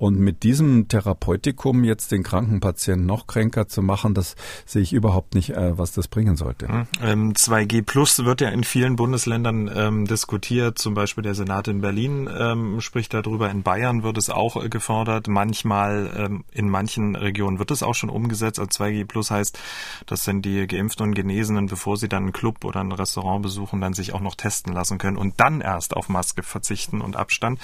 [0.00, 4.34] Und mit diesem Therapeutikum jetzt den kranken Patienten noch kränker zu machen, das
[4.64, 6.86] sehe ich überhaupt nicht, äh, was das bringen sollte.
[7.02, 10.78] Ähm, 2G Plus wird ja in vielen Bundesländern ähm, diskutiert.
[10.78, 13.50] Zum Beispiel der Senat in Berlin ähm, spricht darüber.
[13.50, 15.28] In Bayern wird es auch äh, gefordert.
[15.28, 18.58] Manchmal ähm, in manchen Regionen wird es auch schon umgesetzt.
[18.58, 19.58] Also 2G Plus heißt,
[20.06, 23.82] das sind die Geimpften und Genesenen, bevor sie dann einen Club oder ein Restaurant besuchen,
[23.82, 27.60] dann sich auch noch testen lassen können und dann erst auf Maske verzichten und Abstand.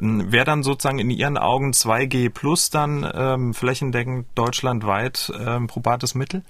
[0.00, 6.14] Ähm, Wäre dann sozusagen in Ihren Augen 2G Plus dann ähm, flächendeckend deutschlandweit ähm, probates
[6.14, 6.42] Mittel?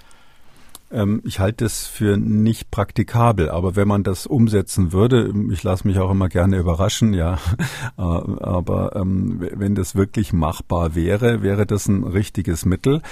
[0.95, 5.87] Ähm, ich halte es für nicht praktikabel, aber wenn man das umsetzen würde, ich lasse
[5.87, 7.35] mich auch immer gerne überraschen, ja,
[7.99, 13.03] äh, aber ähm, wenn das wirklich machbar wäre, wäre das ein richtiges Mittel.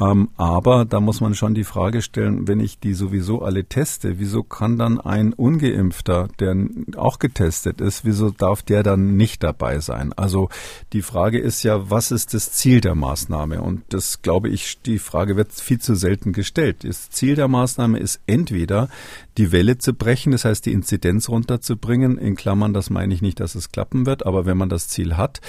[0.00, 4.20] Ähm, aber da muss man schon die Frage stellen, wenn ich die sowieso alle teste,
[4.20, 6.56] wieso kann dann ein ungeimpfter, der
[6.96, 10.12] auch getestet ist, wieso darf der dann nicht dabei sein?
[10.12, 10.48] Also
[10.92, 13.62] die Frage ist ja, was ist das Ziel der Maßnahme?
[13.62, 16.84] Und das glaube ich, die Frage wird viel zu selten gestellt.
[16.84, 18.90] Das Ziel Ziel der Maßnahme ist entweder
[19.38, 22.18] die Welle zu brechen, das heißt die Inzidenz runterzubringen.
[22.18, 25.16] In Klammern, das meine ich nicht, dass es klappen wird, aber wenn man das Ziel
[25.16, 25.40] hat,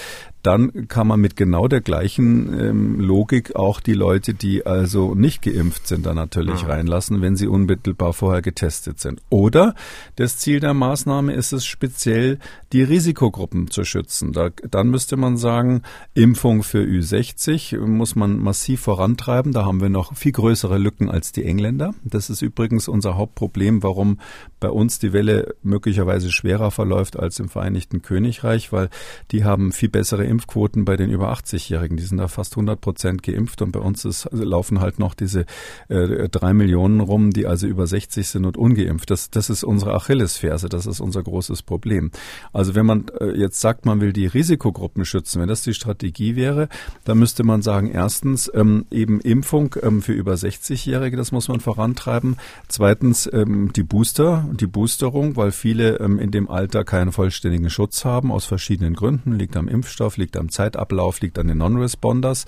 [0.44, 5.42] dann kann man mit genau der gleichen ähm, Logik auch die Leute, die also nicht
[5.42, 6.68] geimpft sind, da natürlich ja.
[6.68, 9.22] reinlassen, wenn sie unmittelbar vorher getestet sind.
[9.30, 9.74] Oder
[10.18, 12.40] das Ziel der Maßnahme ist es speziell,
[12.74, 14.34] die Risikogruppen zu schützen.
[14.34, 19.54] Da, dann müsste man sagen, Impfung für Ü60 muss man massiv vorantreiben.
[19.54, 21.94] Da haben wir noch viel größere Lücken als die Engländer.
[22.04, 24.20] Das ist übrigens unser Hauptproblem Problem, warum
[24.60, 28.90] bei uns die Welle möglicherweise schwerer verläuft als im Vereinigten Königreich, weil
[29.32, 31.98] die haben viel bessere Impfquoten bei den über 80-Jährigen.
[31.98, 35.16] Die sind da fast 100 Prozent geimpft und bei uns ist, also laufen halt noch
[35.16, 35.46] diese
[35.90, 39.10] äh, drei Millionen rum, die also über 60 sind und ungeimpft.
[39.10, 42.12] Das, das ist unsere Achillesferse, das ist unser großes Problem.
[42.54, 46.38] Also wenn man äh, jetzt sagt, man will die Risikogruppen schützen, wenn das die Strategie
[46.38, 46.70] wäre,
[47.04, 51.60] dann müsste man sagen, erstens ähm, eben Impfung ähm, für über 60-Jährige, das muss man
[51.60, 52.38] vorantreiben.
[52.70, 58.04] Zweitens ähm, die Booster, die Boosterung, weil viele ähm, in dem Alter keinen vollständigen Schutz
[58.04, 59.34] haben, aus verschiedenen Gründen.
[59.34, 62.46] Liegt am Impfstoff, liegt am Zeitablauf, liegt an den Non-Responders,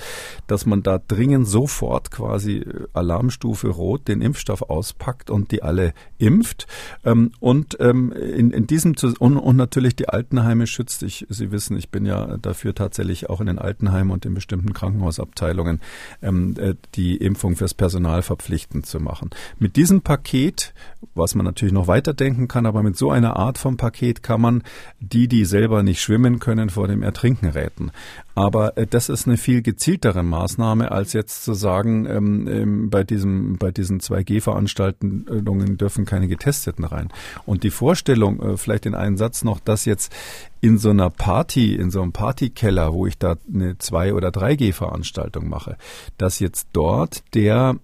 [0.47, 5.93] dass man da dringend sofort quasi äh, Alarmstufe Rot den Impfstoff auspackt und die alle
[6.17, 6.67] impft.
[7.03, 11.03] Ähm, und ähm, in, in diesem und, und natürlich die Altenheime schützt.
[11.03, 14.73] Ich, Sie wissen, ich bin ja dafür tatsächlich auch in den Altenheimen und in bestimmten
[14.73, 15.81] Krankenhausabteilungen
[16.21, 19.29] ähm, äh, die Impfung fürs Personal verpflichtend zu machen.
[19.59, 20.73] Mit diesem Paket,
[21.13, 24.63] was man natürlich noch weiterdenken kann, aber mit so einer Art von Paket kann man
[24.99, 27.91] die, die selber nicht schwimmen können, vor dem Ertrinken retten.
[28.33, 33.03] Aber äh, das ist eine viel gezieltere Maßnahme, als jetzt zu sagen, ähm, ähm, bei,
[33.03, 37.09] diesem, bei diesen 2G-Veranstaltungen dürfen keine Getesteten rein.
[37.45, 40.13] Und die Vorstellung, äh, vielleicht in einen Satz noch, dass jetzt
[40.61, 45.47] in so einer Party, in so einem Partykeller, wo ich da eine 2- oder 3G-Veranstaltung
[45.47, 45.77] mache,
[46.17, 47.75] dass jetzt dort der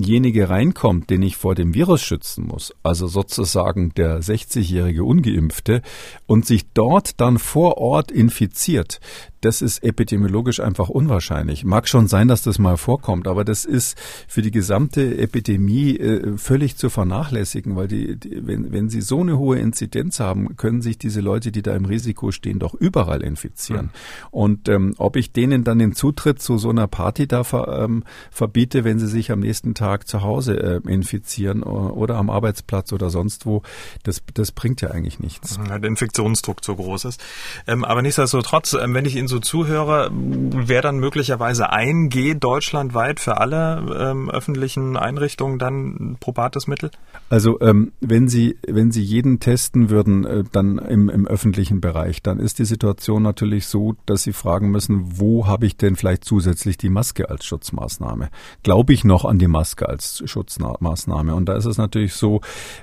[0.00, 5.82] derjenige reinkommt, den ich vor dem Virus schützen muss, also sozusagen der 60-jährige ungeimpfte,
[6.26, 9.00] und sich dort dann vor Ort infiziert,
[9.40, 11.64] das ist epidemiologisch einfach unwahrscheinlich.
[11.64, 16.36] Mag schon sein, dass das mal vorkommt, aber das ist für die gesamte Epidemie äh,
[16.36, 20.82] völlig zu vernachlässigen, weil die, die, wenn, wenn sie so eine hohe Inzidenz haben, können
[20.82, 23.86] sich diese Leute, die da im Risiko stehen, doch überall infizieren.
[23.86, 24.28] Mhm.
[24.30, 28.04] Und ähm, ob ich denen dann den Zutritt zu so einer Party da ver, ähm,
[28.30, 32.92] verbiete, wenn sie sich am nächsten Tag zu Hause äh, infizieren oder, oder am Arbeitsplatz
[32.92, 33.62] oder sonst wo,
[34.02, 35.58] das, das bringt ja eigentlich nichts.
[35.58, 37.20] Weil der Infektionsdruck zu groß ist.
[37.66, 43.38] Ähm, aber nichtsdestotrotz, ähm, wenn ich in so zuhöre, wäre dann möglicherweise 1G deutschlandweit für
[43.38, 46.90] alle ähm, öffentlichen Einrichtungen dann ein probates Mittel?
[47.28, 52.22] Also ähm, wenn Sie wenn Sie jeden testen würden, äh, dann im, im öffentlichen Bereich,
[52.22, 56.24] dann ist die Situation natürlich so, dass Sie fragen müssen, wo habe ich denn vielleicht
[56.24, 58.30] zusätzlich die Maske als Schutzmaßnahme?
[58.62, 61.34] Glaube ich noch an die Maske als Schutzmaßnahme?
[61.34, 62.40] Und da ist es natürlich so,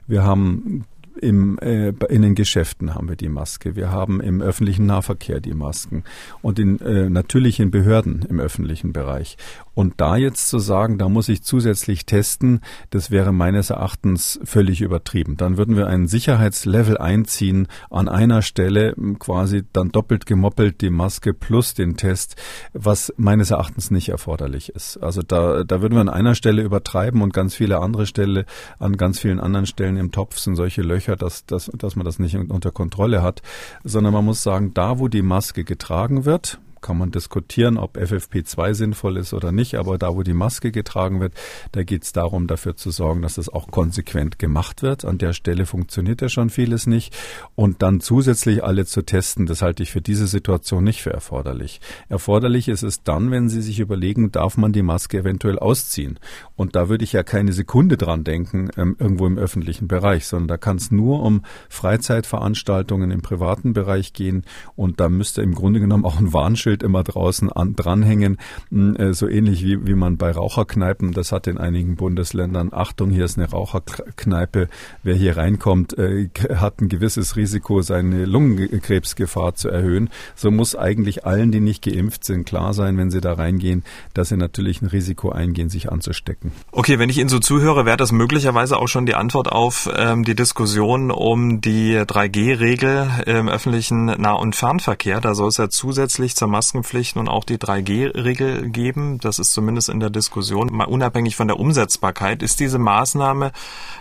[0.07, 0.85] wir haben
[1.21, 3.75] im, äh, in den Geschäften haben wir die Maske.
[3.75, 6.03] Wir haben im öffentlichen Nahverkehr die Masken
[6.41, 9.37] und in, äh, natürlich in Behörden im öffentlichen Bereich.
[9.77, 14.81] Und da jetzt zu sagen, da muss ich zusätzlich testen, das wäre meines Erachtens völlig
[14.81, 15.37] übertrieben.
[15.37, 21.31] Dann würden wir einen Sicherheitslevel einziehen an einer Stelle, quasi dann doppelt gemoppelt die Maske
[21.35, 22.37] plus den Test,
[22.73, 24.97] was meines Erachtens nicht erforderlich ist.
[24.97, 28.47] Also da, da würden wir an einer Stelle übertreiben und ganz viele andere Stelle,
[28.79, 32.17] an ganz vielen anderen Stellen im Topf sind solche Löcher, dass, dass, dass man das
[32.17, 33.43] nicht unter Kontrolle hat,
[33.83, 38.73] sondern man muss sagen, da wo die Maske getragen wird, kann man diskutieren, ob FFP2
[38.73, 41.33] sinnvoll ist oder nicht, aber da, wo die Maske getragen wird,
[41.71, 45.05] da geht es darum, dafür zu sorgen, dass es auch konsequent gemacht wird.
[45.05, 47.15] An der Stelle funktioniert ja schon vieles nicht.
[47.55, 51.81] Und dann zusätzlich alle zu testen, das halte ich für diese Situation nicht für erforderlich.
[52.09, 56.19] Erforderlich ist es dann, wenn Sie sich überlegen, darf man die Maske eventuell ausziehen.
[56.55, 60.47] Und da würde ich ja keine Sekunde dran denken, ähm, irgendwo im öffentlichen Bereich, sondern
[60.47, 64.43] da kann es nur um Freizeitveranstaltungen im privaten Bereich gehen.
[64.75, 68.37] Und da müsste im Grunde genommen auch ein Warnschild Schild immer draußen an, dranhängen,
[68.71, 73.09] hm, äh, so ähnlich wie, wie man bei Raucherkneipen, das hat in einigen Bundesländern, Achtung,
[73.09, 74.67] hier ist eine Raucherkneipe,
[75.01, 80.09] wer hier reinkommt, äh, hat ein gewisses Risiko, seine Lungenkrebsgefahr zu erhöhen.
[80.35, 84.27] So muss eigentlich allen, die nicht geimpft sind, klar sein, wenn sie da reingehen, dass
[84.27, 86.51] sie natürlich ein Risiko eingehen, sich anzustecken.
[86.73, 90.25] Okay, wenn ich Ihnen so zuhöre, wäre das möglicherweise auch schon die Antwort auf ähm,
[90.25, 95.21] die Diskussion um die 3G-Regel im öffentlichen Nah- und Fernverkehr.
[95.21, 99.19] Da soll es ja zusätzlich zur Maskenpflicht nun auch die 3G-Regel geben.
[99.19, 100.75] Das ist zumindest in der Diskussion.
[100.75, 103.51] Mal unabhängig von der Umsetzbarkeit, ist diese Maßnahme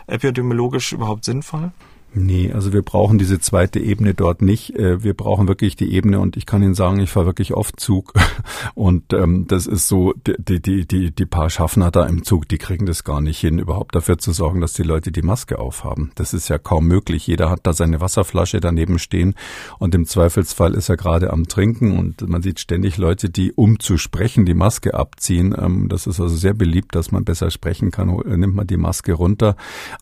[0.07, 1.73] epidemiologisch überhaupt sinnvoll?
[2.19, 4.75] Nee, also wir brauchen diese zweite Ebene dort nicht.
[4.75, 7.79] Äh, wir brauchen wirklich die Ebene und ich kann Ihnen sagen, ich fahre wirklich oft
[7.79, 8.15] Zug
[8.75, 12.57] und ähm, das ist so, die, die, die, die paar Schaffner da im Zug, die
[12.57, 16.11] kriegen das gar nicht hin, überhaupt dafür zu sorgen, dass die Leute die Maske aufhaben.
[16.15, 17.27] Das ist ja kaum möglich.
[17.27, 19.35] Jeder hat da seine Wasserflasche daneben stehen
[19.79, 23.79] und im Zweifelsfall ist er gerade am Trinken und man sieht ständig Leute, die um
[23.79, 25.55] zu sprechen die Maske abziehen.
[25.59, 29.13] Ähm, das ist also sehr beliebt, dass man besser sprechen kann, nimmt man die Maske
[29.13, 29.55] runter.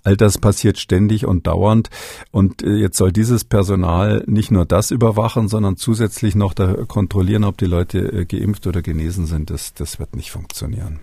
[0.05, 1.91] All das passiert ständig und dauernd.
[2.31, 7.45] Und äh, jetzt soll dieses Personal nicht nur das überwachen, sondern zusätzlich noch da kontrollieren,
[7.45, 9.51] ob die Leute äh, geimpft oder genesen sind.
[9.51, 11.01] Das, das wird nicht funktionieren.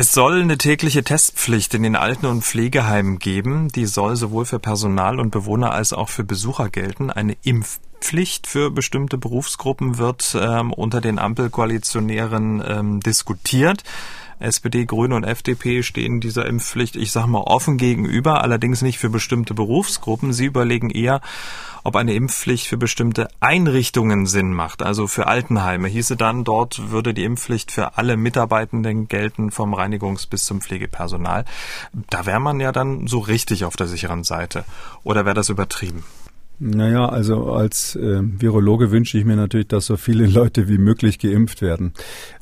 [0.00, 3.66] Es soll eine tägliche Testpflicht in den Alten- und Pflegeheimen geben.
[3.66, 7.10] Die soll sowohl für Personal und Bewohner als auch für Besucher gelten.
[7.10, 13.82] Eine Impfpflicht für bestimmte Berufsgruppen wird ähm, unter den Ampelkoalitionären ähm, diskutiert.
[14.40, 19.10] SPD, Grüne und FDP stehen dieser Impfpflicht, ich sage mal, offen gegenüber, allerdings nicht für
[19.10, 20.32] bestimmte Berufsgruppen.
[20.32, 21.20] Sie überlegen eher,
[21.84, 25.88] ob eine Impfpflicht für bestimmte Einrichtungen Sinn macht, also für Altenheime.
[25.88, 31.44] Hieße dann, dort würde die Impfpflicht für alle Mitarbeitenden gelten, vom Reinigungs- bis zum Pflegepersonal.
[32.10, 34.64] Da wäre man ja dann so richtig auf der sicheren Seite.
[35.02, 36.04] Oder wäre das übertrieben?
[36.60, 41.18] Naja, also als äh, Virologe wünsche ich mir natürlich, dass so viele Leute wie möglich
[41.18, 41.92] geimpft werden.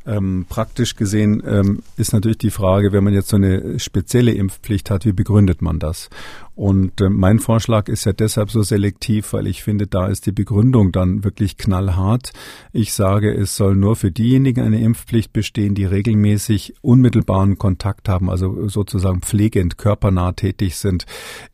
[0.06, 4.90] Ähm, praktisch gesehen ähm, ist natürlich die Frage, wenn man jetzt so eine spezielle Impfpflicht
[4.90, 6.08] hat, wie begründet man das?
[6.56, 10.32] Und äh, mein Vorschlag ist ja deshalb so selektiv, weil ich finde, da ist die
[10.32, 12.32] Begründung dann wirklich knallhart.
[12.72, 18.30] Ich sage, es soll nur für diejenigen eine Impfpflicht bestehen, die regelmäßig unmittelbaren Kontakt haben,
[18.30, 21.04] also sozusagen pflegend, körpernah tätig sind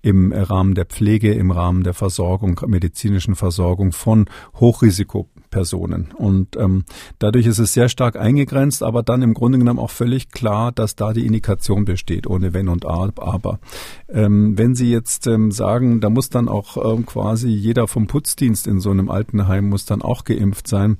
[0.02, 4.26] im Rahmen der Pflege, im Rahmen der Versorgung, medizinischen Versorgung von
[4.60, 6.08] Hochrisiko Personen.
[6.16, 6.84] Und ähm,
[7.20, 10.96] dadurch ist es sehr stark eingegrenzt, aber dann im Grunde genommen auch völlig klar, dass
[10.96, 13.60] da die Indikation besteht, ohne Wenn und Aber.
[14.08, 18.68] Ähm, wenn Sie jetzt ähm, sagen, da muss dann auch ähm, quasi jeder vom Putzdienst
[18.68, 20.98] in so einem Altenheim muss dann auch geimpft sein,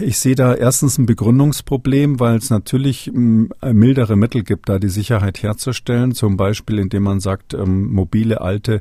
[0.00, 4.88] ich sehe da erstens ein Begründungsproblem, weil es natürlich ähm, mildere Mittel gibt, da die
[4.88, 6.14] Sicherheit herzustellen.
[6.14, 8.80] Zum Beispiel, indem man sagt, ähm, mobile Alte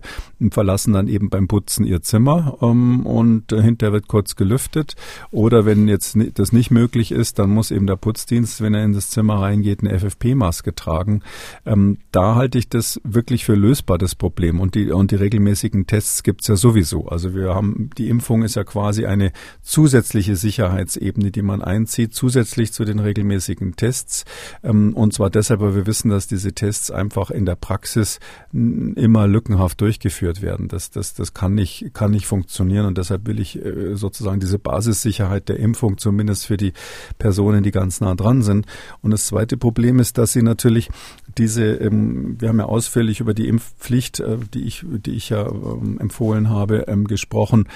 [0.52, 4.96] verlassen dann eben beim Putzen ihr Zimmer ähm, und hinterher wird kurz gelüftet.
[5.32, 8.94] Oder wenn jetzt das nicht möglich ist, dann muss eben der Putzdienst, wenn er in
[8.94, 11.22] das Zimmer reingeht, eine FFP-Maske tragen.
[11.66, 14.60] Ähm, da halte ich das wirklich für lösbar, das Problem.
[14.60, 17.08] Und die, und die regelmäßigen Tests gibt's ja sowieso.
[17.08, 22.14] Also wir haben, die Impfung ist ja quasi eine zusätzliche Sicherheit Sicherheitsebene, die man einzieht,
[22.14, 24.26] zusätzlich zu den regelmäßigen Tests.
[24.64, 28.20] Ähm, und zwar deshalb, weil wir wissen, dass diese Tests einfach in der Praxis
[28.52, 30.68] immer lückenhaft durchgeführt werden.
[30.68, 32.86] Das, das, das kann nicht, kann nicht funktionieren.
[32.86, 36.74] Und deshalb will ich äh, sozusagen diese Basissicherheit der Impfung zumindest für die
[37.18, 38.66] Personen, die ganz nah dran sind.
[39.02, 40.90] Und das zweite Problem ist, dass sie natürlich
[41.38, 45.48] diese, ähm, wir haben ja ausführlich über die Impfpflicht, äh, die ich, die ich ja
[45.48, 47.68] ähm, empfohlen habe, gesprochen.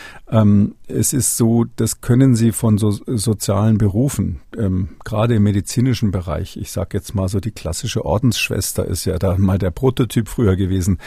[0.87, 6.57] es ist so, das können Sie von so sozialen Berufen, ähm, gerade im medizinischen Bereich,
[6.57, 10.55] ich sage jetzt mal so, die klassische Ordensschwester ist ja da mal der Prototyp früher
[10.55, 10.97] gewesen.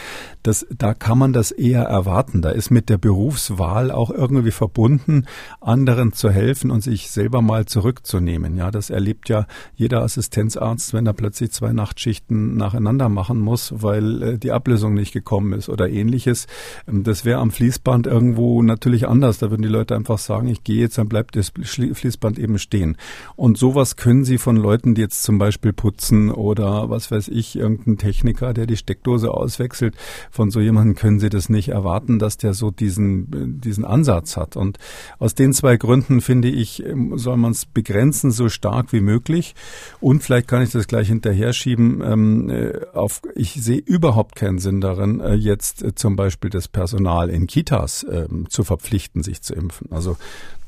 [0.43, 2.41] Das, da kann man das eher erwarten.
[2.41, 5.25] Da ist mit der Berufswahl auch irgendwie verbunden,
[5.59, 8.57] anderen zu helfen und sich selber mal zurückzunehmen.
[8.57, 14.23] Ja, das erlebt ja jeder Assistenzarzt, wenn er plötzlich zwei Nachtschichten nacheinander machen muss, weil
[14.23, 16.47] äh, die Ablösung nicht gekommen ist oder ähnliches.
[16.87, 19.39] Ähm, das wäre am Fließband irgendwo natürlich anders.
[19.39, 21.51] Da würden die Leute einfach sagen, ich gehe jetzt, dann bleibt das
[21.89, 22.97] Fließband eben stehen.
[23.35, 27.55] Und sowas können Sie von Leuten, die jetzt zum Beispiel putzen oder was weiß ich,
[27.55, 29.95] irgendein Techniker, der die Steckdose auswechselt,
[30.29, 34.55] von so jemandem können Sie das nicht erwarten, dass der so diesen, diesen Ansatz hat.
[34.55, 34.77] Und
[35.19, 36.83] aus den zwei Gründen finde ich,
[37.15, 39.55] soll man es begrenzen so stark wie möglich.
[39.99, 42.01] Und vielleicht kann ich das gleich hinterher schieben.
[42.03, 46.67] Ähm, äh, auf, ich sehe überhaupt keinen Sinn darin, äh, jetzt äh, zum Beispiel das
[46.67, 49.91] Personal in Kitas ähm, zu verpflichten, sich zu impfen.
[49.91, 50.17] Also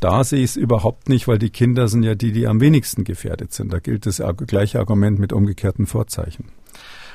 [0.03, 3.05] da sehe ich es überhaupt nicht, weil die Kinder sind ja die, die am wenigsten
[3.05, 3.71] gefährdet sind.
[3.71, 6.45] Da gilt das gleiche Argument mit umgekehrten Vorzeichen.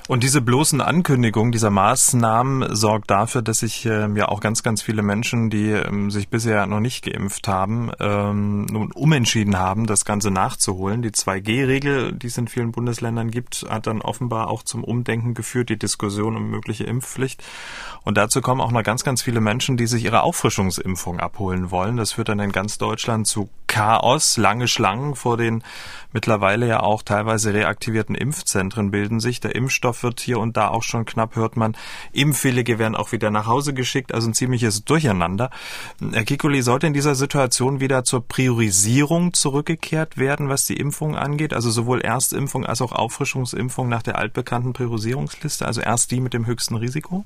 [0.08, 4.80] Und diese bloßen Ankündigungen dieser Maßnahmen sorgt dafür, dass sich ähm, ja auch ganz, ganz
[4.80, 10.06] viele Menschen, die ähm, sich bisher noch nicht geimpft haben, ähm, nun umentschieden haben, das
[10.06, 11.02] Ganze nachzuholen.
[11.02, 15.68] Die 2G-Regel, die es in vielen Bundesländern gibt, hat dann offenbar auch zum Umdenken geführt,
[15.68, 17.44] die Diskussion um mögliche Impfpflicht.
[18.02, 21.98] Und dazu kommen auch noch ganz, ganz viele Menschen, die sich ihre Auffrischungsimpfung abholen wollen.
[21.98, 24.38] Das führt dann in ganz Deutschland zu Chaos.
[24.38, 25.62] Lange Schlangen vor den
[26.12, 29.40] mittlerweile ja auch teilweise reaktivierten Impfzentren bilden sich.
[29.40, 31.76] Der Impfstoff wird hier und da auch schon knapp, hört man.
[32.12, 35.50] Impfwillige werden auch wieder nach Hause geschickt, also ein ziemliches Durcheinander.
[36.12, 41.52] Herr Kikuli, sollte in dieser Situation wieder zur Priorisierung zurückgekehrt werden, was die Impfung angeht?
[41.52, 46.46] Also sowohl Erstimpfung als auch Auffrischungsimpfung nach der altbekannten Priorisierungsliste, also erst die mit dem
[46.46, 47.24] höchsten Risiko?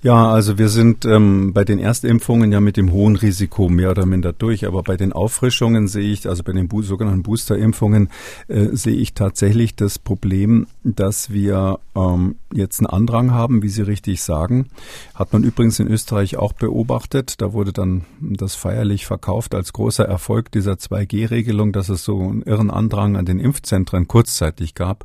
[0.00, 4.06] Ja, also wir sind ähm, bei den Erstimpfungen ja mit dem hohen Risiko mehr oder
[4.06, 8.08] minder durch, aber bei den Auffrischungen sehe ich, also bei den sogenannten Boosterimpfungen,
[8.46, 13.82] äh, sehe ich tatsächlich das Problem, dass wir ähm, jetzt einen Andrang haben, wie Sie
[13.82, 14.68] richtig sagen.
[15.16, 17.40] Hat man übrigens in Österreich auch beobachtet.
[17.42, 22.42] Da wurde dann das feierlich verkauft als großer Erfolg dieser 2G-Regelung, dass es so einen
[22.42, 25.04] irren Andrang an den Impfzentren kurzzeitig gab.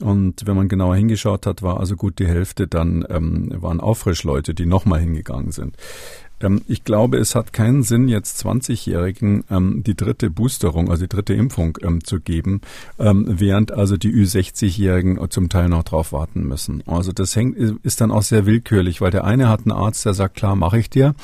[0.00, 4.52] Und wenn man genauer hingeschaut hat, war also gut die Hälfte dann ähm, waren Auffrischleute,
[4.52, 5.76] die nochmal hingegangen sind.
[6.40, 11.08] Ähm, ich glaube, es hat keinen Sinn, jetzt 20-Jährigen ähm, die dritte Boosterung, also die
[11.08, 12.60] dritte Impfung ähm, zu geben,
[12.98, 16.82] ähm, während also die Ü60-Jährigen zum Teil noch drauf warten müssen.
[16.86, 20.14] Also das hängt, ist dann auch sehr willkürlich, weil der eine hat einen Arzt, der
[20.14, 21.14] sagt, klar, mache ich dir.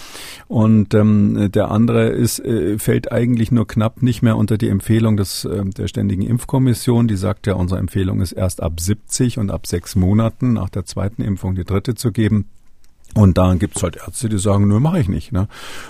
[0.49, 5.16] Und ähm, der andere ist, äh, fällt eigentlich nur knapp nicht mehr unter die Empfehlung
[5.16, 7.09] des, äh, der Ständigen Impfkommission.
[7.09, 10.85] Die sagt ja, unsere Empfehlung ist erst ab 70 und ab sechs Monaten nach der
[10.85, 12.46] zweiten Impfung die dritte zu geben.
[13.14, 15.33] Und da gibt's halt Ärzte, die sagen, nö, mache ich nicht.
[15.33, 15.49] Ne?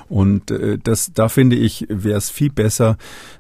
[0.08, 2.96] Und äh, das, da finde ich, wäre es viel besser,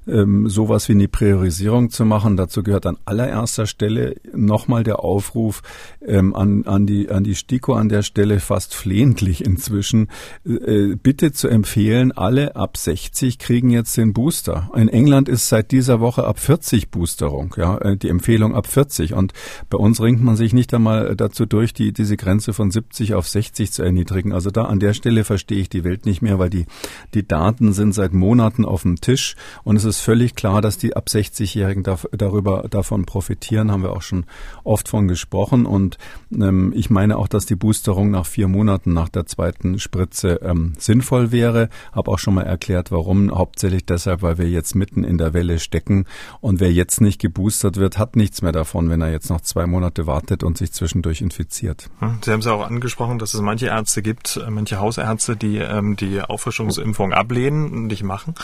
[0.06, 2.36] ähm, sowas wie eine Priorisierung zu machen.
[2.36, 5.62] Dazu gehört an allererster Stelle nochmal der Aufruf
[6.06, 10.08] ähm, an, an, die, an die STIKO an der Stelle fast flehentlich inzwischen,
[10.44, 14.70] äh, bitte zu empfehlen, alle ab 60 kriegen jetzt den Booster.
[14.74, 19.14] In England ist seit dieser Woche ab 40 Boosterung, ja, äh, die Empfehlung ab 40.
[19.14, 19.32] Und
[19.70, 23.26] bei uns ringt man sich nicht einmal dazu durch, die, diese Grenze von 70 auf
[23.26, 24.32] 60 zu erniedrigen.
[24.32, 26.66] Also da an der Stelle verstehe ich die Welt nicht mehr, weil die,
[27.14, 30.96] die Daten sind seit Monaten auf dem Tisch und es ist völlig klar, dass die
[30.96, 34.24] ab 60-Jährigen da, darüber, davon profitieren, haben wir auch schon
[34.64, 35.98] oft von gesprochen und
[36.32, 40.74] ähm, ich meine auch, dass die Boosterung nach vier Monaten nach der zweiten Spritze ähm,
[40.78, 41.68] sinnvoll wäre.
[41.92, 43.30] Habe auch schon mal erklärt, warum.
[43.30, 46.06] Hauptsächlich deshalb, weil wir jetzt mitten in der Welle stecken
[46.40, 49.66] und wer jetzt nicht geboostert wird, hat nichts mehr davon, wenn er jetzt noch zwei
[49.66, 51.90] Monate wartet und sich zwischendurch infiziert.
[51.98, 55.58] Hm, Sie haben es auch angesprochen, dass es manche Ärzte gibt, äh, manche Hausärzte, die
[55.58, 58.34] ähm, die Auffrischungsimpfung ablehnen und nicht machen.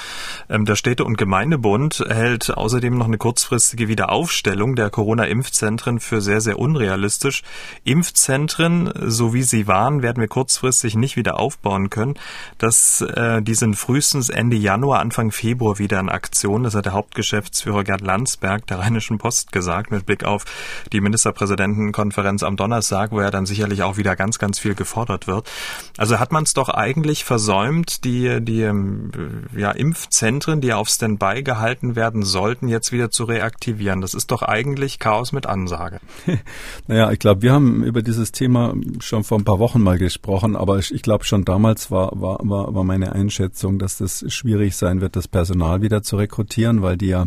[0.48, 6.40] Ähm, der Städte- und Gemeindebund hält außerdem noch eine kurzfristige Wiederaufstellung der Corona-Impfzentren für sehr,
[6.40, 7.42] sehr unrealistisch.
[7.84, 12.14] Impfzentren, so wie sie waren, werden wir kurzfristig nicht wieder aufbauen können.
[12.58, 16.62] Das, äh, die sind frühestens Ende Januar, Anfang Februar wieder in Aktion.
[16.62, 20.44] Das hat der Hauptgeschäftsführer Gerd Landsberg der Rheinischen Post gesagt, mit Blick auf
[20.92, 25.50] die Ministerpräsidentenkonferenz am Donnerstag, wo ja dann sicherlich auch wieder ganz, ganz viel gefordert wird.
[25.96, 29.10] Also hat man es doch eigentlich versäumt, die, die ähm,
[29.56, 34.00] ja, Impfzentren, die auf Standby gehalten werden sollten, jetzt wieder zu reaktivieren.
[34.00, 36.00] Das ist doch eigentlich Chaos mit Ansage.
[36.86, 40.56] naja, ich glaube, wir haben über dieses Thema schon vor ein paar Wochen mal gesprochen,
[40.56, 44.76] aber ich, ich glaube schon damals war, war, war, war meine Einschätzung, dass das schwierig
[44.76, 47.26] sein wird, das Personal wieder zu rekrutieren, weil die ja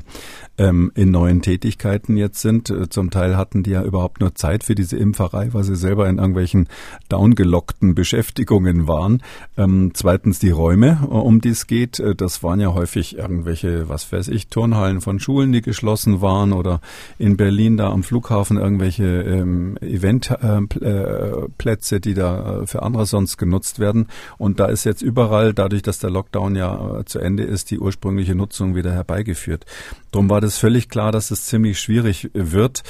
[0.57, 2.69] ähm, in neuen Tätigkeiten jetzt sind.
[2.69, 6.07] Äh, zum Teil hatten die ja überhaupt nur Zeit für diese Impferei, weil sie selber
[6.07, 6.67] in irgendwelchen
[7.07, 9.23] downgelockten Beschäftigungen waren.
[9.57, 11.99] Ähm, zweitens die Räume, äh, um die es geht.
[11.99, 16.53] Äh, das waren ja häufig irgendwelche, was weiß ich, Turnhallen von Schulen, die geschlossen waren
[16.53, 16.81] oder
[17.17, 23.79] in Berlin da am Flughafen irgendwelche ähm, Eventplätze, äh, die da für andere sonst genutzt
[23.79, 24.07] werden.
[24.37, 28.35] Und da ist jetzt überall, dadurch, dass der Lockdown ja zu Ende ist, die ursprüngliche
[28.35, 29.65] Nutzung wieder herbeigeführt.
[30.11, 32.81] Drum war das völlig klar, dass es ziemlich schwierig wird.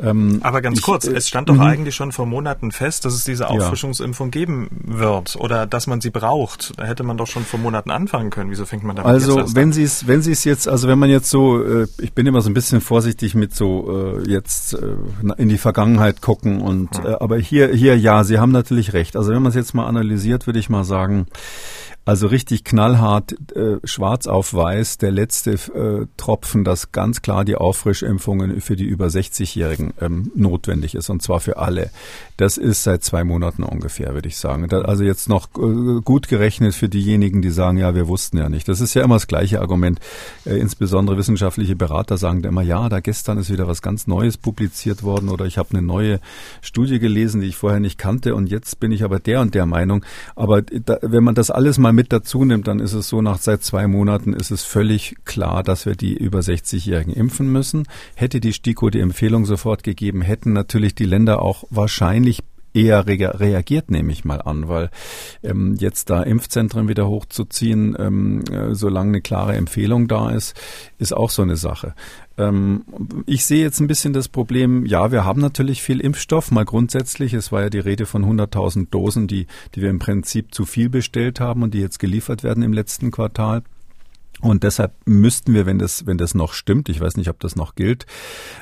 [0.00, 1.60] Ähm, Aber ganz ich, kurz, es stand doch mhm.
[1.60, 6.10] eigentlich schon vor Monaten fest, dass es diese Auffrischungsimpfung geben wird oder dass man sie
[6.10, 6.72] braucht.
[6.78, 8.50] Da hätte man doch schon vor Monaten anfangen können.
[8.50, 10.98] Wieso fängt man damit also, jetzt wenn Sie es, wenn Sie es jetzt, also wenn
[10.98, 14.74] man jetzt so, äh, ich bin immer so ein bisschen vorsichtig mit so äh, jetzt
[14.74, 14.96] äh,
[15.36, 17.06] in die Vergangenheit gucken und, mhm.
[17.20, 19.16] aber hier, hier ja, Sie haben natürlich recht.
[19.16, 21.26] Also wenn man es jetzt mal analysiert, würde ich mal sagen,
[22.06, 27.56] also richtig knallhart äh, schwarz auf weiß, der letzte äh, Tropfen, dass ganz klar die
[27.56, 31.90] Auffrischimpfungen für die über 60-Jährigen ähm, notwendig ist und zwar für alle.
[32.36, 34.70] Das ist seit zwei Monaten ungefähr, würde ich sagen.
[34.72, 38.68] Also jetzt noch äh, gut gerechnet für diejenigen, die sagen, ja, wir wussten ja nicht.
[38.68, 40.00] Das ist ja immer das gleiche Argument.
[40.44, 44.36] Äh, insbesondere wissenschaftliche Berater sagen da immer, ja, da gestern ist wieder was ganz Neues
[44.36, 46.20] publiziert worden oder ich habe eine neue
[46.62, 49.66] Studie gelesen, die ich vorher nicht kannte und jetzt bin ich aber der und der
[49.66, 50.04] Meinung.
[50.34, 53.38] Aber da, wenn man das alles mal mit dazu nimmt, dann ist es so, nach
[53.38, 57.84] seit zwei Monaten ist es völlig klar, dass wir die über 60-Jährigen impfen müssen.
[58.14, 62.42] Hätte die STIKO die Empfehlung sofort gegeben, hätten natürlich die Länder auch wahrscheinlich
[62.76, 64.90] eher reagiert, nehme ich mal an, weil
[65.42, 70.54] ähm, jetzt da Impfzentren wieder hochzuziehen, ähm, äh, solange eine klare Empfehlung da ist,
[70.98, 71.94] ist auch so eine Sache.
[72.36, 72.84] Ähm,
[73.24, 77.32] ich sehe jetzt ein bisschen das Problem, ja, wir haben natürlich viel Impfstoff, mal grundsätzlich.
[77.32, 80.90] Es war ja die Rede von 100.000 Dosen, die, die wir im Prinzip zu viel
[80.90, 83.62] bestellt haben und die jetzt geliefert werden im letzten Quartal.
[84.42, 87.56] Und deshalb müssten wir, wenn das, wenn das noch stimmt, ich weiß nicht, ob das
[87.56, 88.04] noch gilt,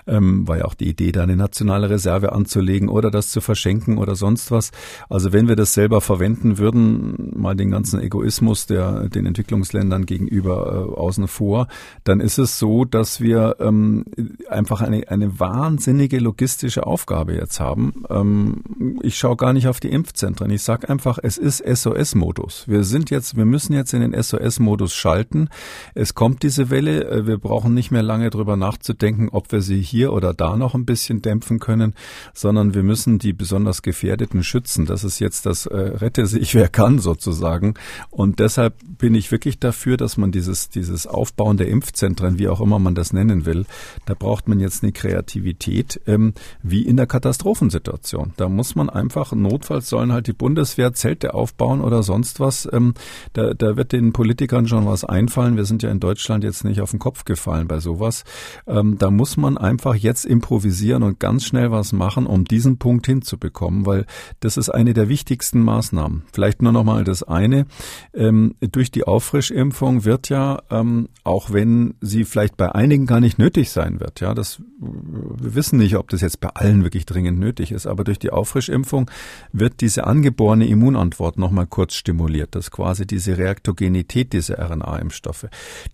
[0.06, 3.98] ähm, war ja auch die Idee, da eine nationale Reserve anzulegen oder das zu verschenken
[3.98, 4.70] oder sonst was.
[5.08, 10.88] Also wenn wir das selber verwenden würden, mal den ganzen Egoismus der den Entwicklungsländern gegenüber
[10.94, 11.66] äh, außen vor,
[12.04, 14.04] dann ist es so, dass wir ähm,
[14.48, 18.04] einfach eine, eine wahnsinnige logistische Aufgabe jetzt haben.
[18.10, 18.62] Ähm,
[19.02, 20.50] ich schaue gar nicht auf die Impfzentren.
[20.50, 22.68] Ich sage einfach, es ist SOS-Modus.
[22.68, 25.48] Wir sind jetzt, wir müssen jetzt in den SOS-Modus schalten.
[25.94, 27.04] Es kommt diese Welle.
[27.04, 30.74] Äh, wir brauchen nicht mehr lange drüber nachzudenken, ob wir sie hier oder da noch
[30.74, 31.94] ein bisschen dämpfen können,
[32.32, 34.86] sondern wir müssen die besonders Gefährdeten schützen.
[34.86, 37.74] Das ist jetzt das äh, Rette sich wer kann sozusagen.
[38.10, 42.60] Und deshalb bin ich wirklich dafür, dass man dieses, dieses Aufbauen der Impfzentren, wie auch
[42.60, 43.66] immer man das nennen will,
[44.06, 48.32] da braucht man jetzt eine Kreativität, ähm, wie in der Katastrophensituation.
[48.36, 52.68] Da muss man einfach, notfalls sollen halt die Bundeswehr Zelte aufbauen oder sonst was.
[52.72, 52.94] Ähm,
[53.32, 55.57] da, da wird den Politikern schon was einfallen sein.
[55.57, 58.24] Wir sind ja in Deutschland jetzt nicht auf den Kopf gefallen bei sowas.
[58.66, 63.07] Ähm, da muss man einfach jetzt improvisieren und ganz schnell was machen, um diesen Punkt
[63.07, 64.07] hinzubekommen, weil
[64.40, 66.24] das ist eine der wichtigsten Maßnahmen.
[66.32, 67.66] Vielleicht nur noch mal das eine.
[68.12, 73.38] Ähm, durch die Auffrischimpfung wird ja, ähm, auch wenn sie vielleicht bei einigen gar nicht
[73.38, 77.38] nötig sein wird, ja, das, wir wissen nicht, ob das jetzt bei allen wirklich dringend
[77.38, 79.11] nötig ist, aber durch die Auffrischimpfung
[79.52, 85.43] wird diese angeborene Immunantwort nochmal kurz stimuliert, dass quasi diese Reaktogenität dieser RNA-Impfstoffe.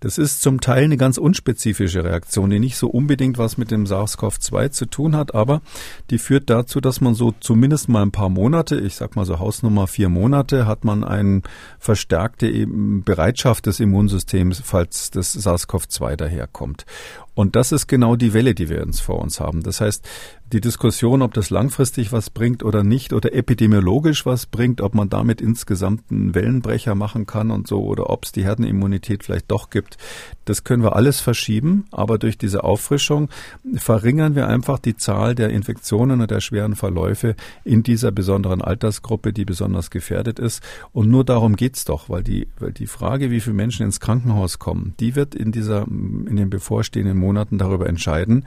[0.00, 3.86] Das ist zum Teil eine ganz unspezifische Reaktion, die nicht so unbedingt was mit dem
[3.86, 5.62] SARS-CoV-2 zu tun hat, aber
[6.10, 9.38] die führt dazu, dass man so zumindest mal ein paar Monate, ich sag mal so
[9.38, 11.42] Hausnummer vier Monate, hat man eine
[11.78, 16.86] verstärkte Bereitschaft des Immunsystems, falls das SARS-CoV-2 daherkommt.
[17.34, 19.62] Und das ist genau die Welle, die wir uns vor uns haben.
[19.62, 20.06] Das heißt,
[20.52, 25.08] die Diskussion, ob das langfristig was bringt oder nicht oder epidemiologisch was bringt, ob man
[25.08, 29.70] damit insgesamt einen Wellenbrecher machen kann und so oder ob es die Herdenimmunität vielleicht doch
[29.70, 29.96] gibt,
[30.44, 31.84] das können wir alles verschieben.
[31.92, 33.28] Aber durch diese Auffrischung
[33.76, 39.32] verringern wir einfach die Zahl der Infektionen und der schweren Verläufe in dieser besonderen Altersgruppe,
[39.32, 40.62] die besonders gefährdet ist.
[40.92, 44.58] Und nur darum geht's doch, weil die, weil die Frage, wie viele Menschen ins Krankenhaus
[44.58, 48.44] kommen, die wird in dieser, in den bevorstehenden Monaten darüber entscheiden,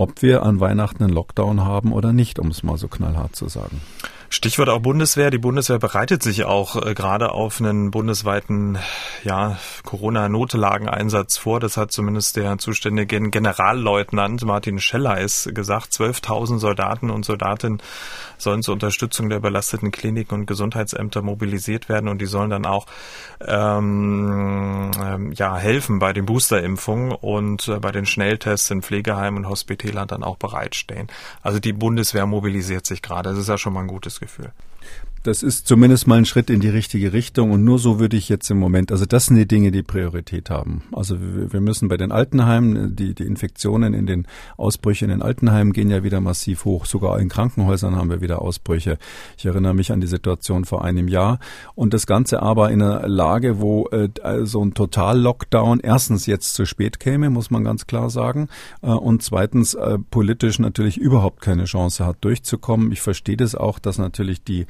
[0.00, 3.48] ob wir an Weihnachten einen Lockdown haben oder nicht, um es mal so knallhart zu
[3.48, 3.82] sagen.
[4.32, 5.32] Stichwort auch Bundeswehr.
[5.32, 8.78] Die Bundeswehr bereitet sich auch äh, gerade auf einen bundesweiten
[9.24, 11.58] ja, Corona-Notlageneinsatz vor.
[11.58, 15.92] Das hat zumindest der zuständige Generalleutnant Martin Schelleis gesagt.
[15.92, 17.82] 12.000 Soldaten und Soldatinnen
[18.38, 22.86] sollen zur Unterstützung der belasteten Kliniken und Gesundheitsämter mobilisiert werden und die sollen dann auch
[23.44, 29.50] ähm, ähm, ja, helfen bei den Boosterimpfungen und äh, bei den Schnelltests in Pflegeheimen und
[29.50, 31.08] Hospitälern dann auch bereitstehen.
[31.42, 33.30] Also die Bundeswehr mobilisiert sich gerade.
[33.30, 34.52] Das ist ja schon mal ein gutes Gefühl.
[35.22, 38.30] Das ist zumindest mal ein Schritt in die richtige Richtung und nur so würde ich
[38.30, 40.82] jetzt im Moment, also das sind die Dinge, die Priorität haben.
[40.92, 45.74] Also wir müssen bei den Altenheimen, die, die Infektionen in den Ausbrüchen in den Altenheimen
[45.74, 46.86] gehen ja wieder massiv hoch.
[46.86, 48.96] Sogar in Krankenhäusern haben wir wieder Ausbrüche.
[49.36, 51.38] Ich erinnere mich an die Situation vor einem Jahr
[51.74, 54.08] und das Ganze aber in einer Lage, wo äh,
[54.44, 58.48] so ein Total-Lockdown erstens jetzt zu spät käme, muss man ganz klar sagen,
[58.80, 62.90] äh, und zweitens äh, politisch natürlich überhaupt keine Chance hat durchzukommen.
[62.90, 64.66] Ich verstehe das auch, dass natürlich die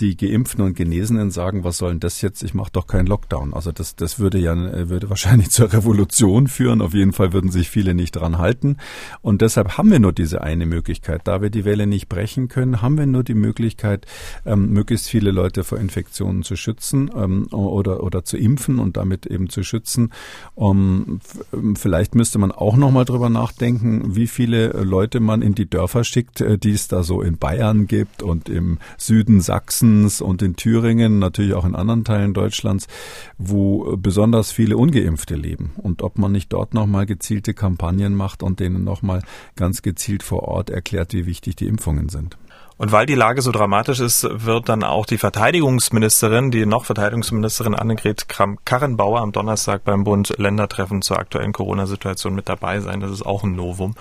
[0.00, 2.42] die Geimpften und Genesenen sagen, was soll denn das jetzt?
[2.42, 3.52] Ich mache doch keinen Lockdown.
[3.52, 4.50] Also das, das würde ja
[4.88, 6.80] würde wahrscheinlich zur Revolution führen.
[6.80, 8.78] Auf jeden Fall würden sich viele nicht dran halten.
[9.20, 11.22] Und deshalb haben wir nur diese eine Möglichkeit.
[11.24, 14.06] Da wir die Welle nicht brechen können, haben wir nur die Möglichkeit,
[14.46, 19.26] ähm, möglichst viele Leute vor Infektionen zu schützen ähm, oder oder zu impfen und damit
[19.26, 20.12] eben zu schützen.
[20.54, 21.20] Um,
[21.74, 26.04] vielleicht müsste man auch noch mal drüber nachdenken, wie viele Leute man in die Dörfer
[26.04, 30.42] schickt, äh, die es da so in Bayern gibt und im Süden Sachsen Hessens und
[30.42, 32.86] in Thüringen, natürlich auch in anderen Teilen Deutschlands,
[33.38, 35.72] wo besonders viele Ungeimpfte leben.
[35.76, 39.22] Und ob man nicht dort nochmal gezielte Kampagnen macht und denen nochmal
[39.56, 42.36] ganz gezielt vor Ort erklärt, wie wichtig die Impfungen sind.
[42.78, 47.74] Und weil die Lage so dramatisch ist, wird dann auch die Verteidigungsministerin, die noch Verteidigungsministerin
[47.74, 53.00] Annegret Kramp-Karrenbauer am Donnerstag beim Bund-Länder-Treffen zur aktuellen Corona-Situation mit dabei sein.
[53.00, 53.96] Das ist auch ein Novum.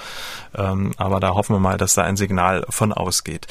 [0.56, 3.48] Ähm, aber da hoffen wir mal, dass da ein Signal von ausgeht.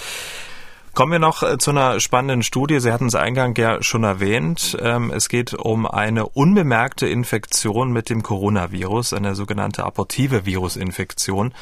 [0.98, 2.80] Kommen wir noch äh, zu einer spannenden Studie.
[2.80, 4.76] Sie hatten es eingangs ja schon erwähnt.
[4.82, 11.54] Ähm, es geht um eine unbemerkte Infektion mit dem Coronavirus, eine sogenannte abortive Virusinfektion.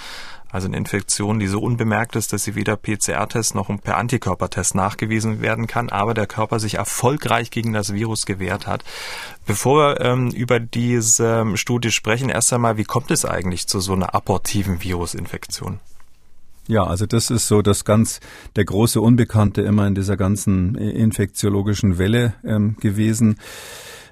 [0.51, 5.43] Also eine Infektion, die so unbemerkt ist, dass sie weder PCR-Test noch per Antikörpertest nachgewiesen
[5.43, 8.84] werden kann, aber der Körper sich erfolgreich gegen das Virus gewehrt hat.
[9.45, 13.93] Bevor wir ähm, über diese Studie sprechen, erst einmal, wie kommt es eigentlich zu so
[13.93, 15.80] einer abortiven Virusinfektion?
[16.69, 18.21] Ja, also das ist so das ganz
[18.57, 23.37] der große Unbekannte immer in dieser ganzen infektiologischen Welle ähm, gewesen.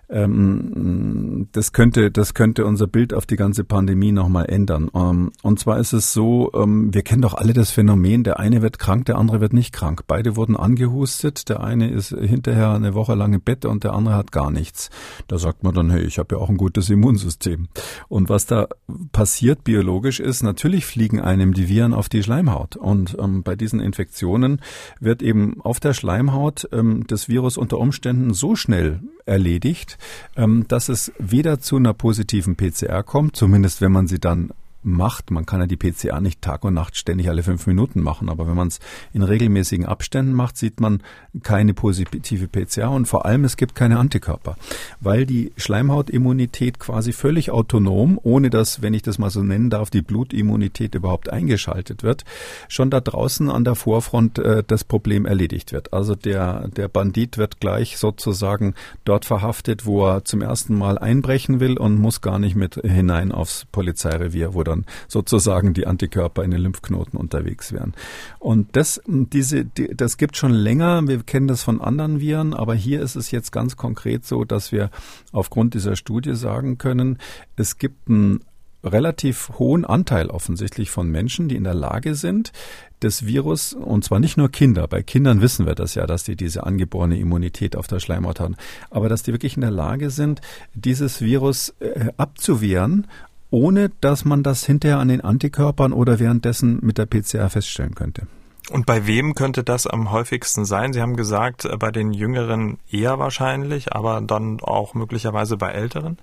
[0.09, 4.91] Ähm, das könnte, das könnte unser Bild auf die ganze Pandemie nochmal ändern.
[4.95, 8.63] Ähm, und zwar ist es so, ähm, wir kennen doch alle das Phänomen, der eine
[8.63, 10.03] wird krank, der andere wird nicht krank.
[10.07, 14.15] Beide wurden angehustet, der eine ist hinterher eine Woche lang im Bett und der andere
[14.15, 14.91] hat gar nichts.
[15.29, 17.69] Da sagt man dann, hey, ich habe ja auch ein gutes Immunsystem.
[18.09, 18.69] Und was da
[19.13, 22.77] passiert biologisch ist, natürlich fliegen einem die Viren auf die Schleimhaut.
[22.77, 24.61] Und ähm, bei diesen Infektionen
[25.01, 29.99] wird eben auf der Schleimhaut ähm, das Virus unter Umständen so schnell erledigt,
[30.37, 34.51] ähm, dass es weder zu einer positiven PCR kommt, zumindest wenn man sie dann
[34.85, 35.31] macht.
[35.31, 38.47] Man kann ja die PCA nicht Tag und Nacht ständig alle fünf Minuten machen, aber
[38.47, 38.81] wenn man es
[39.13, 41.03] in regelmäßigen Abständen macht, sieht man
[41.43, 44.57] keine positive PCA und vor allem es gibt keine Antikörper,
[45.01, 49.91] weil die Schleimhautimmunität quasi völlig autonom, ohne dass, wenn ich das mal so nennen darf,
[49.91, 52.25] die Blutimmunität überhaupt eingeschaltet wird,
[52.69, 55.93] schon da draußen an der Vorfront äh, das Problem erledigt wird.
[55.93, 58.75] Also der, der Bandit wird gleich sozusagen
[59.05, 63.33] dort verhaftet, wo er zum ersten Mal einbrechen will und muss gar nicht mit hinein
[63.33, 64.74] aufs Polizeirevier, wo dann
[65.09, 67.95] sozusagen die Antikörper in den Lymphknoten unterwegs wären.
[68.39, 71.07] Und das, diese, die, das gibt schon länger.
[71.07, 74.73] Wir kennen das von anderen Viren, aber hier ist es jetzt ganz konkret so, dass
[74.73, 74.91] wir
[75.33, 77.19] aufgrund dieser Studie sagen können,
[77.57, 78.41] es gibt einen
[78.85, 82.53] relativ hohen Anteil offensichtlich von Menschen, die in der Lage sind,
[83.01, 86.37] das Virus, und zwar nicht nur Kinder, bei Kindern wissen wir das ja, dass die
[86.37, 88.57] diese angeborene Immunität auf der Schleimhaut haben,
[88.91, 90.41] aber dass die wirklich in der Lage sind,
[90.75, 93.07] dieses Virus äh, abzuwehren
[93.55, 98.27] ohne dass man das hinterher an den Antikörpern oder währenddessen mit der PCR feststellen könnte.
[98.71, 100.93] Und bei wem könnte das am häufigsten sein?
[100.93, 106.19] Sie haben gesagt, äh, bei den Jüngeren eher wahrscheinlich, aber dann auch möglicherweise bei Älteren?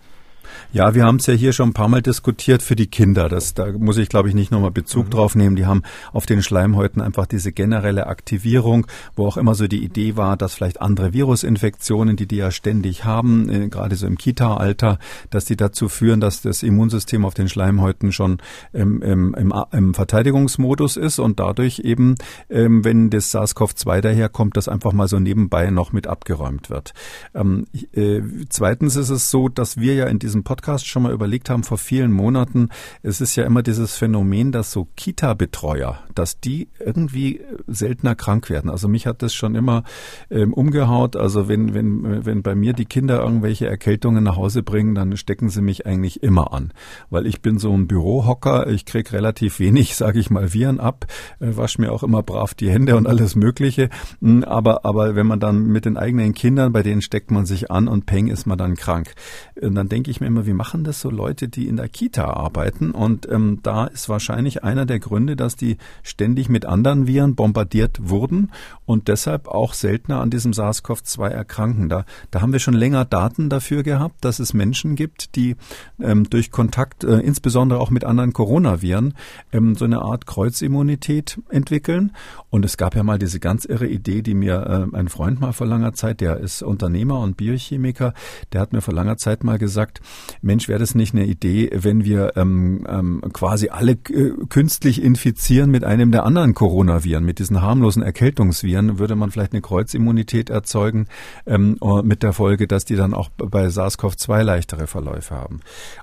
[0.74, 3.28] Ja, wir haben es ja hier schon ein paar Mal diskutiert für die Kinder.
[3.28, 5.10] Das, da muss ich, glaube ich, nicht nochmal Bezug mhm.
[5.10, 5.56] drauf nehmen.
[5.56, 5.84] Die haben
[6.14, 10.54] auf den Schleimhäuten einfach diese generelle Aktivierung, wo auch immer so die Idee war, dass
[10.54, 14.98] vielleicht andere Virusinfektionen, die die ja ständig haben, äh, gerade so im Kita-Alter,
[15.30, 18.38] dass die dazu führen, dass das Immunsystem auf den Schleimhäuten schon
[18.72, 22.16] im, im, im, im Verteidigungsmodus ist und dadurch eben,
[22.50, 26.94] ähm, wenn das SARS-CoV-2 daherkommt, das einfach mal so nebenbei noch mit abgeräumt wird.
[27.34, 31.12] Ähm, äh, zweitens ist es so, dass wir ja in diesem diesem Podcast schon mal
[31.12, 32.70] überlegt haben vor vielen Monaten,
[33.04, 38.72] es ist ja immer dieses Phänomen, dass so Kita-Betreuer, dass die irgendwie seltener krank werden.
[38.72, 39.84] Also mich hat das schon immer
[40.30, 41.18] ähm, umgehaut.
[41.18, 45.50] Also wenn, wenn, wenn bei mir die Kinder irgendwelche Erkältungen nach Hause bringen, dann stecken
[45.50, 46.72] sie mich eigentlich immer an.
[47.10, 51.08] Weil ich bin so ein Bürohocker, ich krieg relativ wenig, sage ich mal, Viren ab,
[51.42, 53.90] äh, wasche mir auch immer brav die Hände und alles Mögliche.
[54.22, 57.70] Hm, aber, aber wenn man dann mit den eigenen Kindern, bei denen steckt man sich
[57.70, 59.14] an und peng ist man dann krank.
[59.62, 62.26] Und dann denke ich mir immer, wie machen das so Leute, die in der Kita
[62.26, 62.92] arbeiten?
[62.92, 68.00] Und ähm, da ist wahrscheinlich einer der Gründe, dass die ständig mit anderen Viren bombardiert
[68.02, 68.52] wurden
[68.86, 71.90] und deshalb auch seltener an diesem SARS-CoV-2 erkranken.
[71.90, 75.56] Da, da haben wir schon länger Daten dafür gehabt, dass es Menschen gibt, die
[76.00, 79.14] ähm, durch Kontakt, äh, insbesondere auch mit anderen Coronaviren,
[79.52, 82.12] ähm, so eine Art Kreuzimmunität entwickeln.
[82.50, 85.54] Und es gab ja mal diese ganz irre Idee, die mir äh, ein Freund mal
[85.54, 88.14] vor langer Zeit, der ist Unternehmer und Biochemiker,
[88.54, 90.02] der hat mir vor langer Zeit mal gesagt,
[90.41, 95.70] Mensch, wäre das nicht eine Idee, wenn wir ähm, ähm, quasi alle äh, künstlich infizieren
[95.70, 101.07] mit einem der anderen Coronaviren, mit diesen harmlosen Erkältungsviren, würde man vielleicht eine Kreuzimmunität erzeugen,
[101.45, 105.59] ähm, mit der Folge, dass die dann auch bei SARS-CoV-2 leichtere Verläufe haben.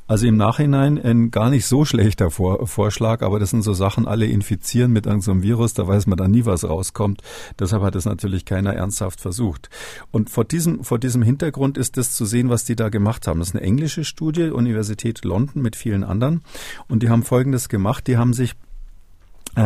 [0.07, 4.07] Also im Nachhinein ein gar nicht so schlechter Vor Vorschlag, aber das sind so Sachen,
[4.07, 7.23] alle infizieren mit irgendeinem Virus, da weiß man dann nie, was rauskommt.
[7.59, 9.71] Deshalb hat es natürlich keiner ernsthaft versucht.
[10.11, 13.41] Und vor diesem, vor diesem Hintergrund ist es zu sehen, was die da gemacht haben.
[13.41, 16.43] Das ist eine englische Studie, Universität London mit vielen anderen.
[16.89, 18.07] Und die haben Folgendes gemacht.
[18.07, 18.55] Die haben sich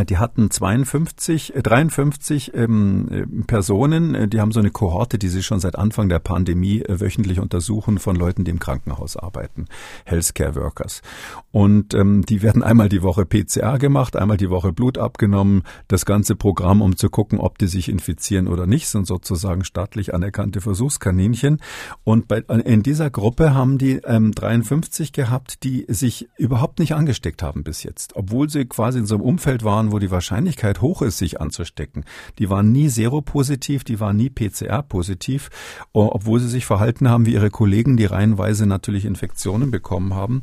[0.09, 5.43] die hatten 52, 53 äh, ähm, äh, Personen, die haben so eine Kohorte, die sie
[5.43, 9.67] schon seit Anfang der Pandemie wöchentlich untersuchen von Leuten, die im Krankenhaus arbeiten,
[10.05, 11.03] Healthcare Workers.
[11.51, 16.07] Und ähm, die werden einmal die Woche PCR gemacht, einmal die Woche Blut abgenommen, das
[16.07, 20.61] ganze Programm, um zu gucken, ob die sich infizieren oder nicht, sind sozusagen staatlich anerkannte
[20.61, 21.61] Versuchskaninchen.
[22.05, 27.43] Und bei, in dieser Gruppe haben die ähm, 53 gehabt, die sich überhaupt nicht angesteckt
[27.43, 30.83] haben bis jetzt, obwohl sie quasi in so einem Umfeld waren, waren, wo die Wahrscheinlichkeit
[30.83, 32.05] hoch ist, sich anzustecken.
[32.39, 35.49] Die waren nie seropositiv, die waren nie PCR-positiv,
[35.95, 40.43] obwohl sie sich verhalten haben wie ihre Kollegen, die reihenweise natürlich Infektionen bekommen haben.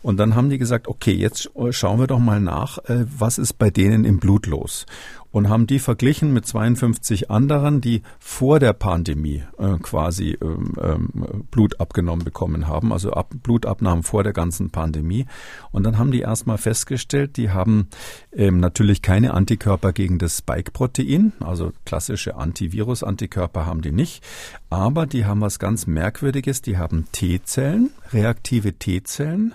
[0.00, 3.58] Und dann haben die gesagt, okay, jetzt schauen wir doch mal nach, äh, was ist
[3.58, 4.86] bei denen im Blut los
[5.32, 11.46] und haben die verglichen mit 52 anderen, die vor der Pandemie äh, quasi ähm, ähm,
[11.50, 15.26] Blut abgenommen bekommen haben, also Ab Blutabnahmen vor der ganzen Pandemie.
[15.70, 17.88] Und dann haben die erstmal festgestellt, die haben
[18.32, 24.24] ähm, natürlich keine Antikörper gegen das Spike-Protein, also klassische Antivirus-Antikörper haben die nicht,
[24.68, 29.54] aber die haben was ganz Merkwürdiges, die haben T-Zellen, reaktive T-Zellen,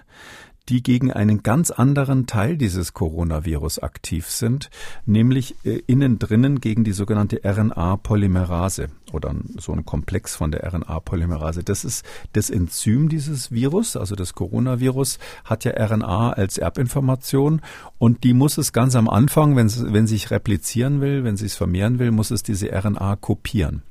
[0.70, 4.70] die gegen einen ganz anderen Teil dieses Coronavirus aktiv sind,
[5.06, 11.64] nämlich äh, innen drinnen gegen die sogenannte RNA-Polymerase oder so ein Komplex von der RNA-Polymerase.
[11.64, 17.62] Das ist das Enzym dieses Virus, also das Coronavirus hat ja RNA als Erbinformation
[17.98, 21.56] und die muss es ganz am Anfang, wenn es, sich replizieren will, wenn sich es
[21.56, 23.84] vermehren will, muss es diese RNA kopieren.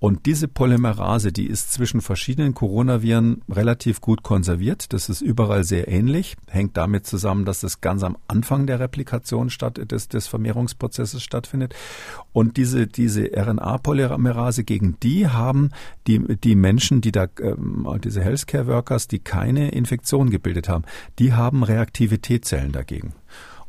[0.00, 4.94] Und diese Polymerase, die ist zwischen verschiedenen Coronaviren relativ gut konserviert.
[4.94, 9.50] Das ist überall sehr ähnlich, hängt damit zusammen, dass das ganz am Anfang der Replikation
[9.50, 11.74] statt, des, des Vermehrungsprozesses stattfindet.
[12.32, 15.70] Und diese, diese RNA-Polymerase, gegen die haben
[16.06, 20.84] die, die Menschen, die da, ähm, diese Healthcare-Workers, die keine Infektion gebildet haben,
[21.18, 23.12] die haben reaktive T-Zellen dagegen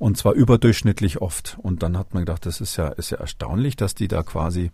[0.01, 1.59] und zwar überdurchschnittlich oft.
[1.61, 4.71] Und dann hat man gedacht, das ist ja, ist ja erstaunlich, dass die da quasi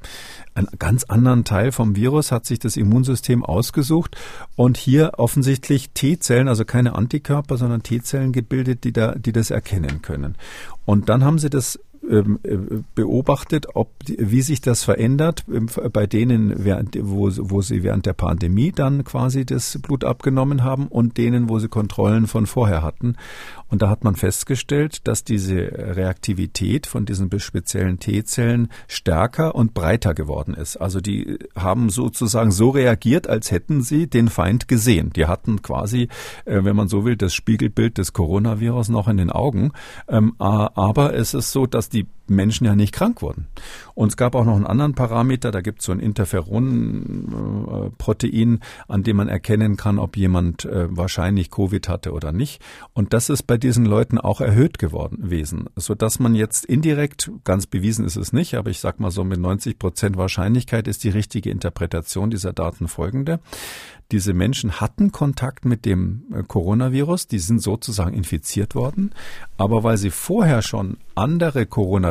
[0.55, 4.15] einen ganz anderen Teil vom Virus hat sich das Immunsystem ausgesucht
[4.55, 10.01] und hier offensichtlich T-Zellen, also keine Antikörper, sondern T-Zellen gebildet, die da, die das erkennen
[10.01, 10.37] können.
[10.85, 11.77] Und dann haben sie das
[12.95, 15.43] beobachtet, ob wie sich das verändert
[15.91, 21.17] bei denen, wo, wo sie während der Pandemie dann quasi das Blut abgenommen haben und
[21.17, 23.15] denen, wo sie Kontrollen von vorher hatten.
[23.69, 30.13] Und da hat man festgestellt, dass diese Reaktivität von diesen speziellen T-Zellen stärker und breiter
[30.13, 30.77] geworden ist.
[30.77, 35.11] Also die haben sozusagen so reagiert, als hätten sie den Feind gesehen.
[35.13, 36.07] Die hatten quasi,
[36.45, 39.71] äh, wenn man so will, das Spiegelbild des Coronavirus noch in den Augen.
[40.07, 43.47] Ähm, aber es ist so, dass die die Menschen ja nicht krank wurden.
[43.95, 49.03] Und es gab auch noch einen anderen Parameter, da gibt es so ein Interferon-Protein, an
[49.03, 52.61] dem man erkennen kann, ob jemand äh, wahrscheinlich Covid hatte oder nicht.
[52.93, 57.65] Und das ist bei diesen Leuten auch erhöht geworden gewesen, sodass man jetzt indirekt, ganz
[57.65, 61.09] bewiesen ist es nicht, aber ich sag mal so mit 90 Prozent Wahrscheinlichkeit ist die
[61.09, 63.39] richtige Interpretation dieser Daten folgende.
[64.11, 69.13] Diese Menschen hatten Kontakt mit dem äh, Coronavirus, die sind sozusagen infiziert worden,
[69.57, 71.65] aber weil sie vorher schon andere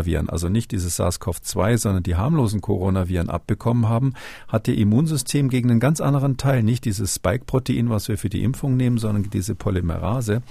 [0.06, 4.14] Coronaviren, also nicht dieses SARS-CoV-2, sondern die harmlosen Coronaviren abbekommen haben,
[4.48, 8.42] hat ihr Immunsystem gegen einen ganz anderen Teil, nicht dieses Spike-Protein, was wir für die
[8.42, 10.42] Impfung nehmen, sondern diese Polymerase.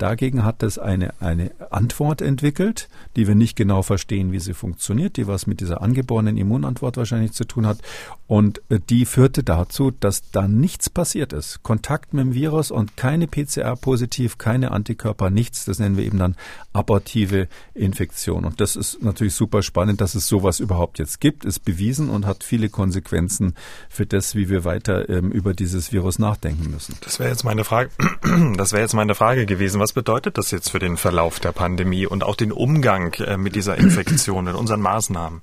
[0.00, 5.18] Dagegen hat es eine, eine Antwort entwickelt, die wir nicht genau verstehen, wie sie funktioniert,
[5.18, 7.80] die was mit dieser angeborenen Immunantwort wahrscheinlich zu tun hat.
[8.26, 11.62] Und äh, die führte dazu, dass da nichts passiert ist.
[11.62, 15.66] Kontakt mit dem Virus und keine PCR positiv, keine Antikörper, nichts.
[15.66, 16.34] Das nennen wir eben dann
[16.72, 18.46] abortive Infektion.
[18.46, 22.26] Und das ist natürlich super spannend, dass es sowas überhaupt jetzt gibt, ist bewiesen und
[22.26, 23.54] hat viele Konsequenzen
[23.88, 26.96] für das, wie wir weiter ähm, über dieses Virus nachdenken müssen.
[27.02, 27.90] Das wäre jetzt meine Frage.
[28.56, 29.80] Das wäre jetzt meine Frage gewesen.
[29.80, 33.54] Was bedeutet das jetzt für den Verlauf der Pandemie und auch den Umgang äh, mit
[33.54, 35.40] dieser Infektion in unseren Maßnahmen?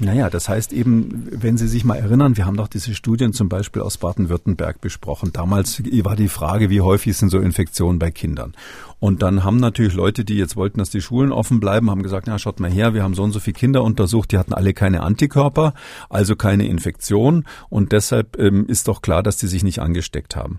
[0.00, 3.48] Naja, das heißt eben, wenn Sie sich mal erinnern, wir haben doch diese Studien zum
[3.48, 5.30] Beispiel aus Baden-Württemberg besprochen.
[5.32, 8.54] Damals war die Frage, wie häufig sind so Infektionen bei Kindern?
[8.98, 12.26] Und dann haben natürlich Leute, die jetzt wollten, dass die Schulen offen bleiben, haben gesagt,
[12.26, 14.74] ja, schaut mal her, wir haben so und so viele Kinder untersucht, die hatten alle
[14.74, 15.74] keine Antikörper,
[16.10, 17.44] also keine Infektion.
[17.68, 20.58] Und deshalb ähm, ist doch klar, dass die sich nicht angesteckt haben.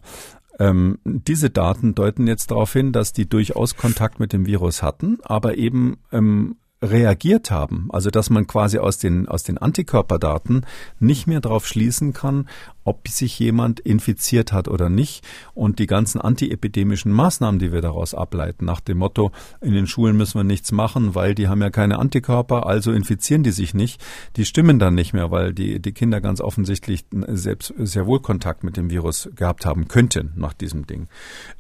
[0.60, 5.18] Ähm, diese Daten deuten jetzt darauf hin, dass die durchaus Kontakt mit dem Virus hatten,
[5.24, 6.56] aber eben ähm,
[6.86, 7.88] reagiert haben.
[7.92, 10.66] Also dass man quasi aus den, aus den Antikörperdaten
[11.00, 12.48] nicht mehr darauf schließen kann,
[12.86, 15.26] ob sich jemand infiziert hat oder nicht.
[15.54, 20.16] Und die ganzen antiepidemischen Maßnahmen, die wir daraus ableiten, nach dem Motto, in den Schulen
[20.16, 24.02] müssen wir nichts machen, weil die haben ja keine Antikörper, also infizieren die sich nicht,
[24.38, 28.64] die stimmen dann nicht mehr, weil die, die Kinder ganz offensichtlich selbst sehr wohl Kontakt
[28.64, 31.08] mit dem Virus gehabt haben könnten nach diesem Ding.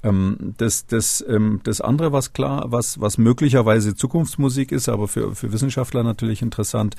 [0.04, 5.36] Ähm, das, das, ähm, das andere, was klar, was, was möglicherweise Zukunftsmusik ist, aber für,
[5.36, 6.96] für Wissenschaftler natürlich interessant,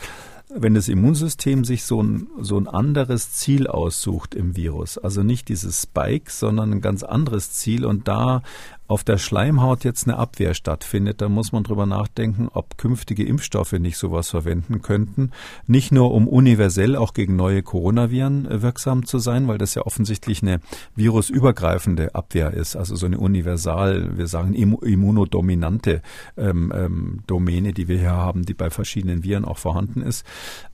[0.49, 5.49] wenn das Immunsystem sich so ein, so ein anderes Ziel aussucht im Virus, also nicht
[5.49, 8.42] dieses Spike, sondern ein ganz anderes Ziel und da
[8.89, 13.72] auf der Schleimhaut jetzt eine Abwehr stattfindet, dann muss man drüber nachdenken, ob künftige Impfstoffe
[13.72, 15.32] nicht sowas verwenden könnten.
[15.66, 19.82] Nicht nur um universell auch gegen neue Coronaviren äh, wirksam zu sein, weil das ja
[19.82, 20.61] offensichtlich eine
[20.95, 26.01] virusübergreifende Abwehr ist, also so eine universal, wir sagen immunodominante
[26.37, 30.24] ähm, ähm, Domäne, die wir hier haben, die bei verschiedenen Viren auch vorhanden ist.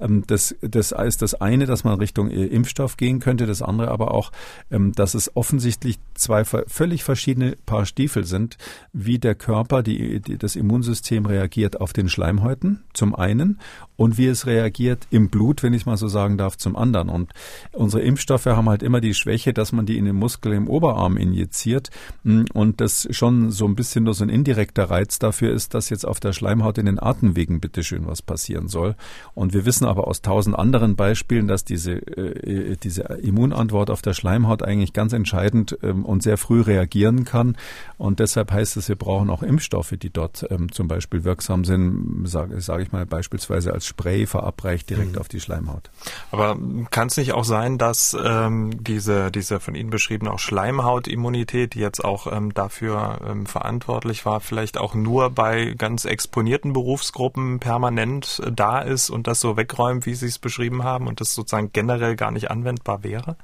[0.01, 3.91] Ähm, das, das ist das eine, dass man Richtung äh, Impfstoff gehen könnte, das andere
[3.91, 4.33] aber auch,
[4.71, 8.59] ähm, dass es offensichtlich zwei völlig verschiedene Paar Stiefel Stiefel sind,
[8.93, 13.61] wie der Körper, die, die, das Immunsystem reagiert auf den Schleimhäuten zum einen
[13.95, 17.09] und wie es reagiert im Blut, wenn ich mal so sagen darf, zum anderen.
[17.09, 17.31] Und
[17.71, 21.17] unsere Impfstoffe haben halt immer die Schwäche, dass man die in den Muskel im Oberarm
[21.17, 21.91] injiziert
[22.25, 26.05] und das schon so ein bisschen nur so ein indirekter Reiz dafür ist, dass jetzt
[26.05, 28.97] auf der Schleimhaut in den Atemwegen bitteschön was passieren soll.
[29.35, 34.15] Und wir wissen aber aus tausend anderen Beispielen, dass diese, äh, diese Immunantwort auf der
[34.15, 37.57] Schleimhaut eigentlich ganz entscheidend ähm, und sehr früh reagieren kann
[37.99, 42.25] Und deshalb heißt es, wir brauchen auch Impfstoffe, die dort ähm, zum Beispiel wirksam sind,
[42.27, 45.19] sage sag ich mal beispielsweise als Spray verabreicht direkt mhm.
[45.19, 45.91] auf die Schleimhaut.
[46.31, 46.57] Aber
[46.91, 51.81] kann es nicht auch sein, dass ähm, diese, diese von Ihnen beschriebene auch Schleimhautimmunität, die
[51.81, 58.43] jetzt auch ähm, dafür ähm, verantwortlich war, vielleicht auch nur bei ganz exponierten Berufsgruppen permanent
[58.45, 61.71] äh, da ist und das so wegräumt, wie Sie es beschrieben haben und das sozusagen
[61.73, 63.37] generell gar nicht anwendbar wäre?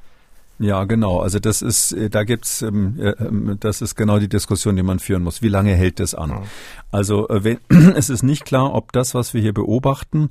[0.61, 1.20] Ja, genau.
[1.20, 4.82] Also das ist, äh, da gibt's, ähm, äh, ähm, das ist genau die Diskussion, die
[4.82, 5.40] man führen muss.
[5.40, 6.42] Wie lange hält das an?
[6.90, 7.59] Also äh, wenn,
[7.94, 10.30] es ist nicht klar, ob das, was wir hier beobachten,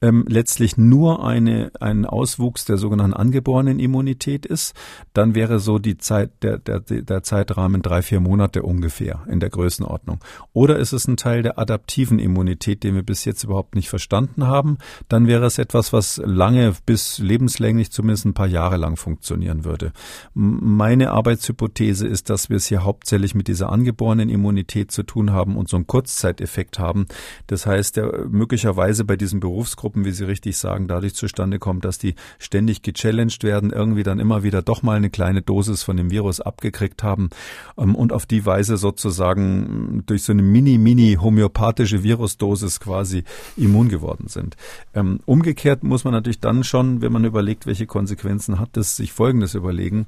[0.00, 4.74] ähm, letztlich nur eine, ein Auswuchs der sogenannten angeborenen Immunität ist.
[5.12, 9.50] Dann wäre so die Zeit, der, der, der Zeitrahmen drei, vier Monate ungefähr in der
[9.50, 10.20] Größenordnung.
[10.52, 14.46] Oder ist es ein Teil der adaptiven Immunität, den wir bis jetzt überhaupt nicht verstanden
[14.46, 14.78] haben?
[15.08, 19.92] Dann wäre es etwas, was lange bis lebenslänglich zumindest ein paar Jahre lang funktionieren würde.
[20.34, 25.56] Meine Arbeitshypothese ist, dass wir es hier hauptsächlich mit dieser angeborenen Immunität zu tun haben
[25.56, 27.06] und so einen Kurzzeiteffekt haben.
[27.46, 31.98] Das heißt, der möglicherweise bei diesen Berufsgruppen, wie Sie richtig sagen, dadurch zustande kommt, dass
[31.98, 36.10] die ständig gechallenged werden, irgendwie dann immer wieder doch mal eine kleine Dosis von dem
[36.10, 37.30] Virus abgekriegt haben
[37.76, 43.24] ähm, und auf die Weise sozusagen durch so eine mini-mini homöopathische Virusdosis quasi
[43.56, 44.56] immun geworden sind.
[44.94, 49.12] Ähm, umgekehrt muss man natürlich dann schon, wenn man überlegt, welche Konsequenzen hat das, sich
[49.12, 50.06] Folgendes überlegen.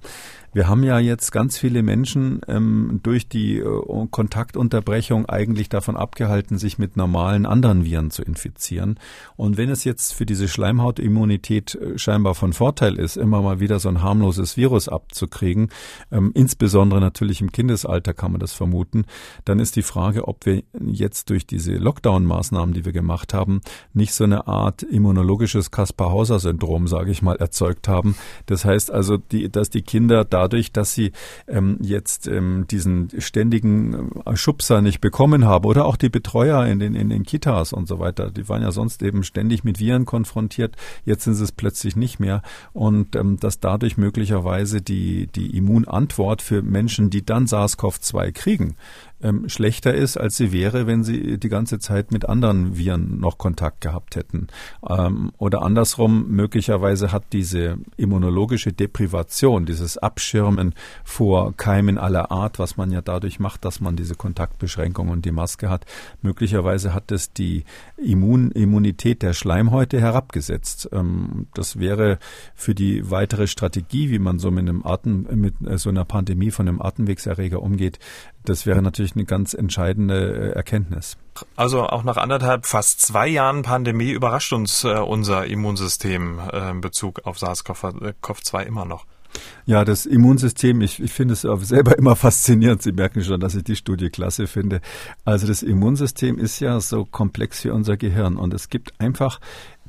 [0.56, 6.56] Wir haben ja jetzt ganz viele Menschen ähm, durch die äh, Kontaktunterbrechung eigentlich davon abgehalten,
[6.56, 8.98] sich mit normalen anderen Viren zu infizieren.
[9.36, 13.78] Und wenn es jetzt für diese Schleimhautimmunität äh, scheinbar von Vorteil ist, immer mal wieder
[13.80, 15.68] so ein harmloses Virus abzukriegen,
[16.10, 19.04] ähm, insbesondere natürlich im Kindesalter kann man das vermuten,
[19.44, 23.60] dann ist die Frage, ob wir jetzt durch diese Lockdown-Maßnahmen, die wir gemacht haben,
[23.92, 28.16] nicht so eine Art immunologisches Kaspar-Hauser-Syndrom, sage ich mal, erzeugt haben.
[28.46, 31.12] Das heißt also, die, dass die Kinder da dadurch, dass sie
[31.48, 36.78] ähm, jetzt ähm, diesen ständigen äh, Schubser nicht bekommen haben oder auch die Betreuer in
[36.78, 40.04] den, in den Kitas und so weiter, die waren ja sonst eben ständig mit Viren
[40.04, 42.42] konfrontiert, jetzt sind sie es plötzlich nicht mehr.
[42.72, 48.76] Und ähm, dass dadurch möglicherweise die, die Immunantwort für Menschen, die dann SARS-CoV-2 kriegen,
[49.22, 53.38] ähm, schlechter ist, als sie wäre, wenn sie die ganze Zeit mit anderen Viren noch
[53.38, 54.48] Kontakt gehabt hätten.
[54.86, 62.76] Ähm, oder andersrum, möglicherweise hat diese immunologische Deprivation, dieses Abschirmen vor Keimen aller Art, was
[62.76, 65.86] man ja dadurch macht, dass man diese Kontaktbeschränkung und die Maske hat,
[66.20, 67.64] möglicherweise hat es die
[67.96, 70.90] Immun Immunität der Schleimhäute herabgesetzt.
[70.92, 72.18] Ähm, das wäre
[72.54, 76.50] für die weitere Strategie, wie man so mit einem Atem, mit äh, so einer Pandemie
[76.50, 77.98] von einem Atemwegserreger umgeht,
[78.48, 81.16] das wäre natürlich eine ganz entscheidende äh, Erkenntnis.
[81.54, 86.80] Also auch nach anderthalb, fast zwei Jahren Pandemie überrascht uns äh, unser Immunsystem äh, in
[86.80, 89.06] Bezug auf SARS-CoV-2 immer noch.
[89.66, 92.82] Ja, das Immunsystem, ich, ich finde es selber immer faszinierend.
[92.82, 94.80] Sie merken schon, dass ich die Studie klasse finde.
[95.24, 99.40] Also das Immunsystem ist ja so komplex wie unser Gehirn und es gibt einfach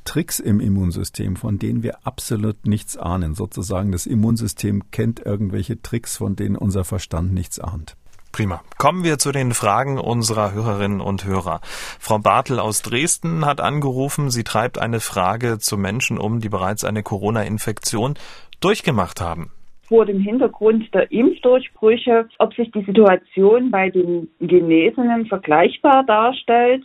[0.03, 3.35] Tricks im Immunsystem, von denen wir absolut nichts ahnen.
[3.35, 7.97] Sozusagen das Immunsystem kennt irgendwelche Tricks, von denen unser Verstand nichts ahnt.
[8.37, 8.61] Prima.
[8.77, 11.59] Kommen wir zu den Fragen unserer Hörerinnen und Hörer.
[11.63, 14.29] Frau Bartel aus Dresden hat angerufen.
[14.29, 18.13] Sie treibt eine Frage zu Menschen um, die bereits eine Corona-Infektion
[18.59, 19.49] durchgemacht haben
[19.87, 26.83] vor dem Hintergrund der Impfdurchbrüche, ob sich die Situation bei den Genesenen vergleichbar darstellt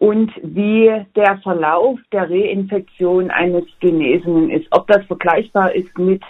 [0.00, 6.22] und wie der Verlauf der Reinfektion eines Genesenen ist, ob das vergleichbar ist mit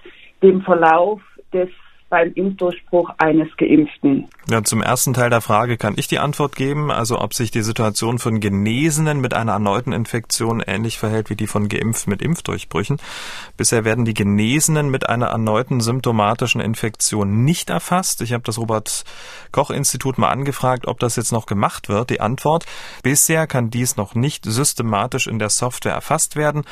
[0.42, 1.22] dem Verlauf
[1.54, 1.70] des
[2.08, 4.28] beim Impfdurchbruch eines Geimpften.
[4.48, 7.62] Ja, zum ersten Teil der Frage kann ich die Antwort geben, also ob sich die
[7.62, 12.98] Situation von Genesenen mit einer erneuten Infektion ähnlich verhält wie die von Geimpften mit Impfdurchbrüchen.
[13.56, 18.20] Bisher werden die Genesenen mit einer erneuten symptomatischen Infektion nicht erfasst.
[18.20, 19.04] Ich habe das Robert
[19.50, 22.10] Koch Institut mal angefragt, ob das jetzt noch gemacht wird.
[22.10, 22.66] Die Antwort,
[23.02, 26.64] bisher kann dies noch nicht systematisch in der Software erfasst werden.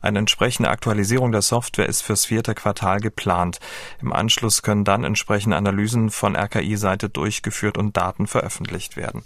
[0.00, 3.60] Eine entsprechende Aktualisierung der Software ist fürs vierte Quartal geplant.
[4.02, 9.22] Im Anschluss können dann entsprechende Analysen von RKI-Seite durchgeführt und Daten veröffentlicht werden.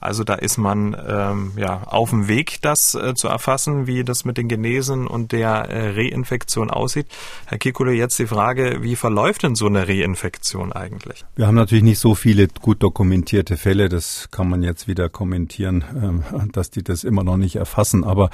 [0.00, 4.24] Also da ist man ähm, ja auf dem Weg, das äh, zu erfassen, wie das
[4.24, 7.06] mit den Genesen und der äh, Reinfektion aussieht.
[7.44, 11.26] Herr Kikule, jetzt die Frage, wie verläuft denn so eine Reinfektion eigentlich?
[11.36, 15.84] Wir haben natürlich nicht so viele gut dokumentierte Fälle, das kann man jetzt wieder kommentieren,
[15.94, 18.02] ähm, dass die das immer noch nicht erfassen.
[18.02, 18.30] Aber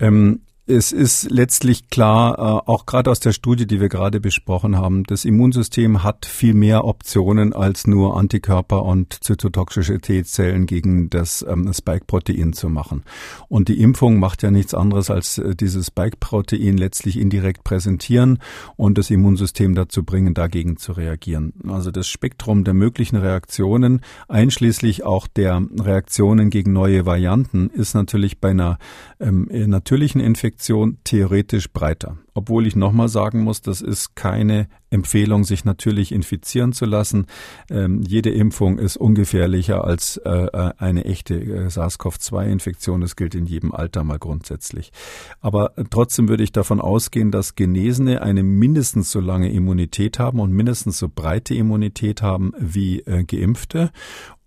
[0.00, 0.40] ähm,
[0.70, 5.04] Es ist letztlich klar, äh, auch gerade aus der Studie, die wir gerade besprochen haben,
[5.04, 11.72] das Immunsystem hat viel mehr Optionen als nur Antikörper und zytotoxische T-Zellen gegen das ähm,
[11.72, 13.04] Spike-Protein zu machen.
[13.48, 18.38] Und die Impfung macht ja nichts anderes als äh, dieses Spike-Protein letztlich indirekt präsentieren
[18.76, 21.54] und das Immunsystem dazu bringen, dagegen zu reagieren.
[21.66, 28.38] Also das Spektrum der möglichen Reaktionen, einschließlich auch der Reaktionen gegen neue Varianten, ist natürlich
[28.38, 28.78] bei einer
[29.18, 32.18] ähm, natürlichen Infektion Infektion theoretisch breiter.
[32.38, 37.26] Obwohl ich nochmal sagen muss, das ist keine Empfehlung, sich natürlich infizieren zu lassen.
[37.68, 43.00] Ähm, jede Impfung ist ungefährlicher als äh, eine echte äh, SARS-CoV-2-Infektion.
[43.00, 44.92] Das gilt in jedem Alter mal grundsätzlich.
[45.40, 50.52] Aber trotzdem würde ich davon ausgehen, dass Genesene eine mindestens so lange Immunität haben und
[50.52, 53.90] mindestens so breite Immunität haben wie äh, Geimpfte.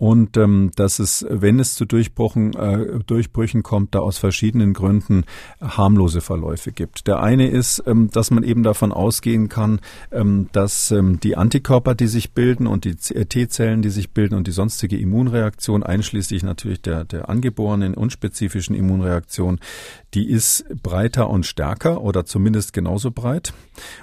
[0.02, 5.26] Und ähm, dass es, wenn es zu Durchbrüchen, äh, Durchbrüchen kommt, da aus verschiedenen Gründen
[5.62, 7.06] harmlose Verläufe gibt.
[7.06, 9.80] Der eine ist, ähm, dass man eben davon ausgehen kann,
[10.12, 14.36] ähm, dass ähm, die Antikörper, die sich bilden und die äh, T-Zellen, die sich bilden
[14.36, 19.60] und die sonstige Immunreaktion, einschließlich natürlich der, der angeborenen unspezifischen Immunreaktion,
[20.14, 23.54] die ist breiter und stärker oder zumindest genauso breit.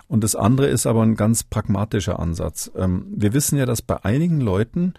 [0.06, 2.70] Und das andere ist aber ein ganz pragmatischer Ansatz.
[2.74, 4.94] Wir wissen ja, dass bei einigen Leuten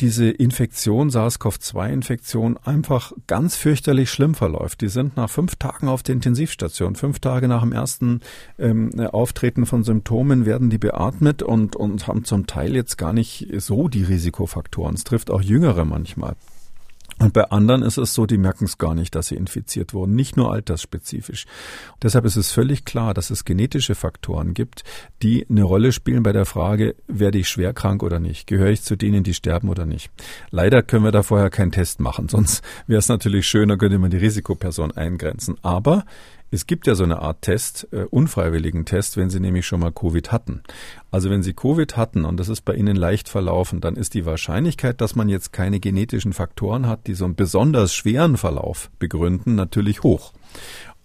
[0.00, 4.80] diese Infektion, SARS-CoV-2-Infektion, einfach ganz fürchterlich schlimm verläuft.
[4.80, 6.96] Die sind nach fünf Tagen auf der Intensivstation.
[6.96, 8.20] Fünf Tage nach dem ersten
[8.58, 13.48] ähm, Auftreten von Symptomen werden die beatmet und, und haben zum Teil jetzt gar nicht
[13.58, 14.94] so die Risikofaktoren.
[14.94, 16.36] Es trifft auch Jüngere manchmal.
[17.18, 20.14] Und bei anderen ist es so, die merken es gar nicht, dass sie infiziert wurden,
[20.14, 21.46] nicht nur altersspezifisch.
[22.02, 24.84] Deshalb ist es völlig klar, dass es genetische Faktoren gibt,
[25.22, 28.46] die eine Rolle spielen bei der Frage, werde ich schwer krank oder nicht?
[28.46, 30.10] Gehöre ich zu denen, die sterben oder nicht?
[30.50, 34.10] Leider können wir da vorher keinen Test machen, sonst wäre es natürlich schöner, könnte man
[34.10, 35.56] die Risikoperson eingrenzen.
[35.62, 36.04] Aber
[36.50, 39.92] es gibt ja so eine Art Test, äh, unfreiwilligen Test, wenn Sie nämlich schon mal
[39.92, 40.62] Covid hatten.
[41.10, 44.26] Also wenn Sie Covid hatten und das ist bei Ihnen leicht verlaufen, dann ist die
[44.26, 49.54] Wahrscheinlichkeit, dass man jetzt keine genetischen Faktoren hat, die so einen besonders schweren Verlauf begründen,
[49.54, 50.32] natürlich hoch.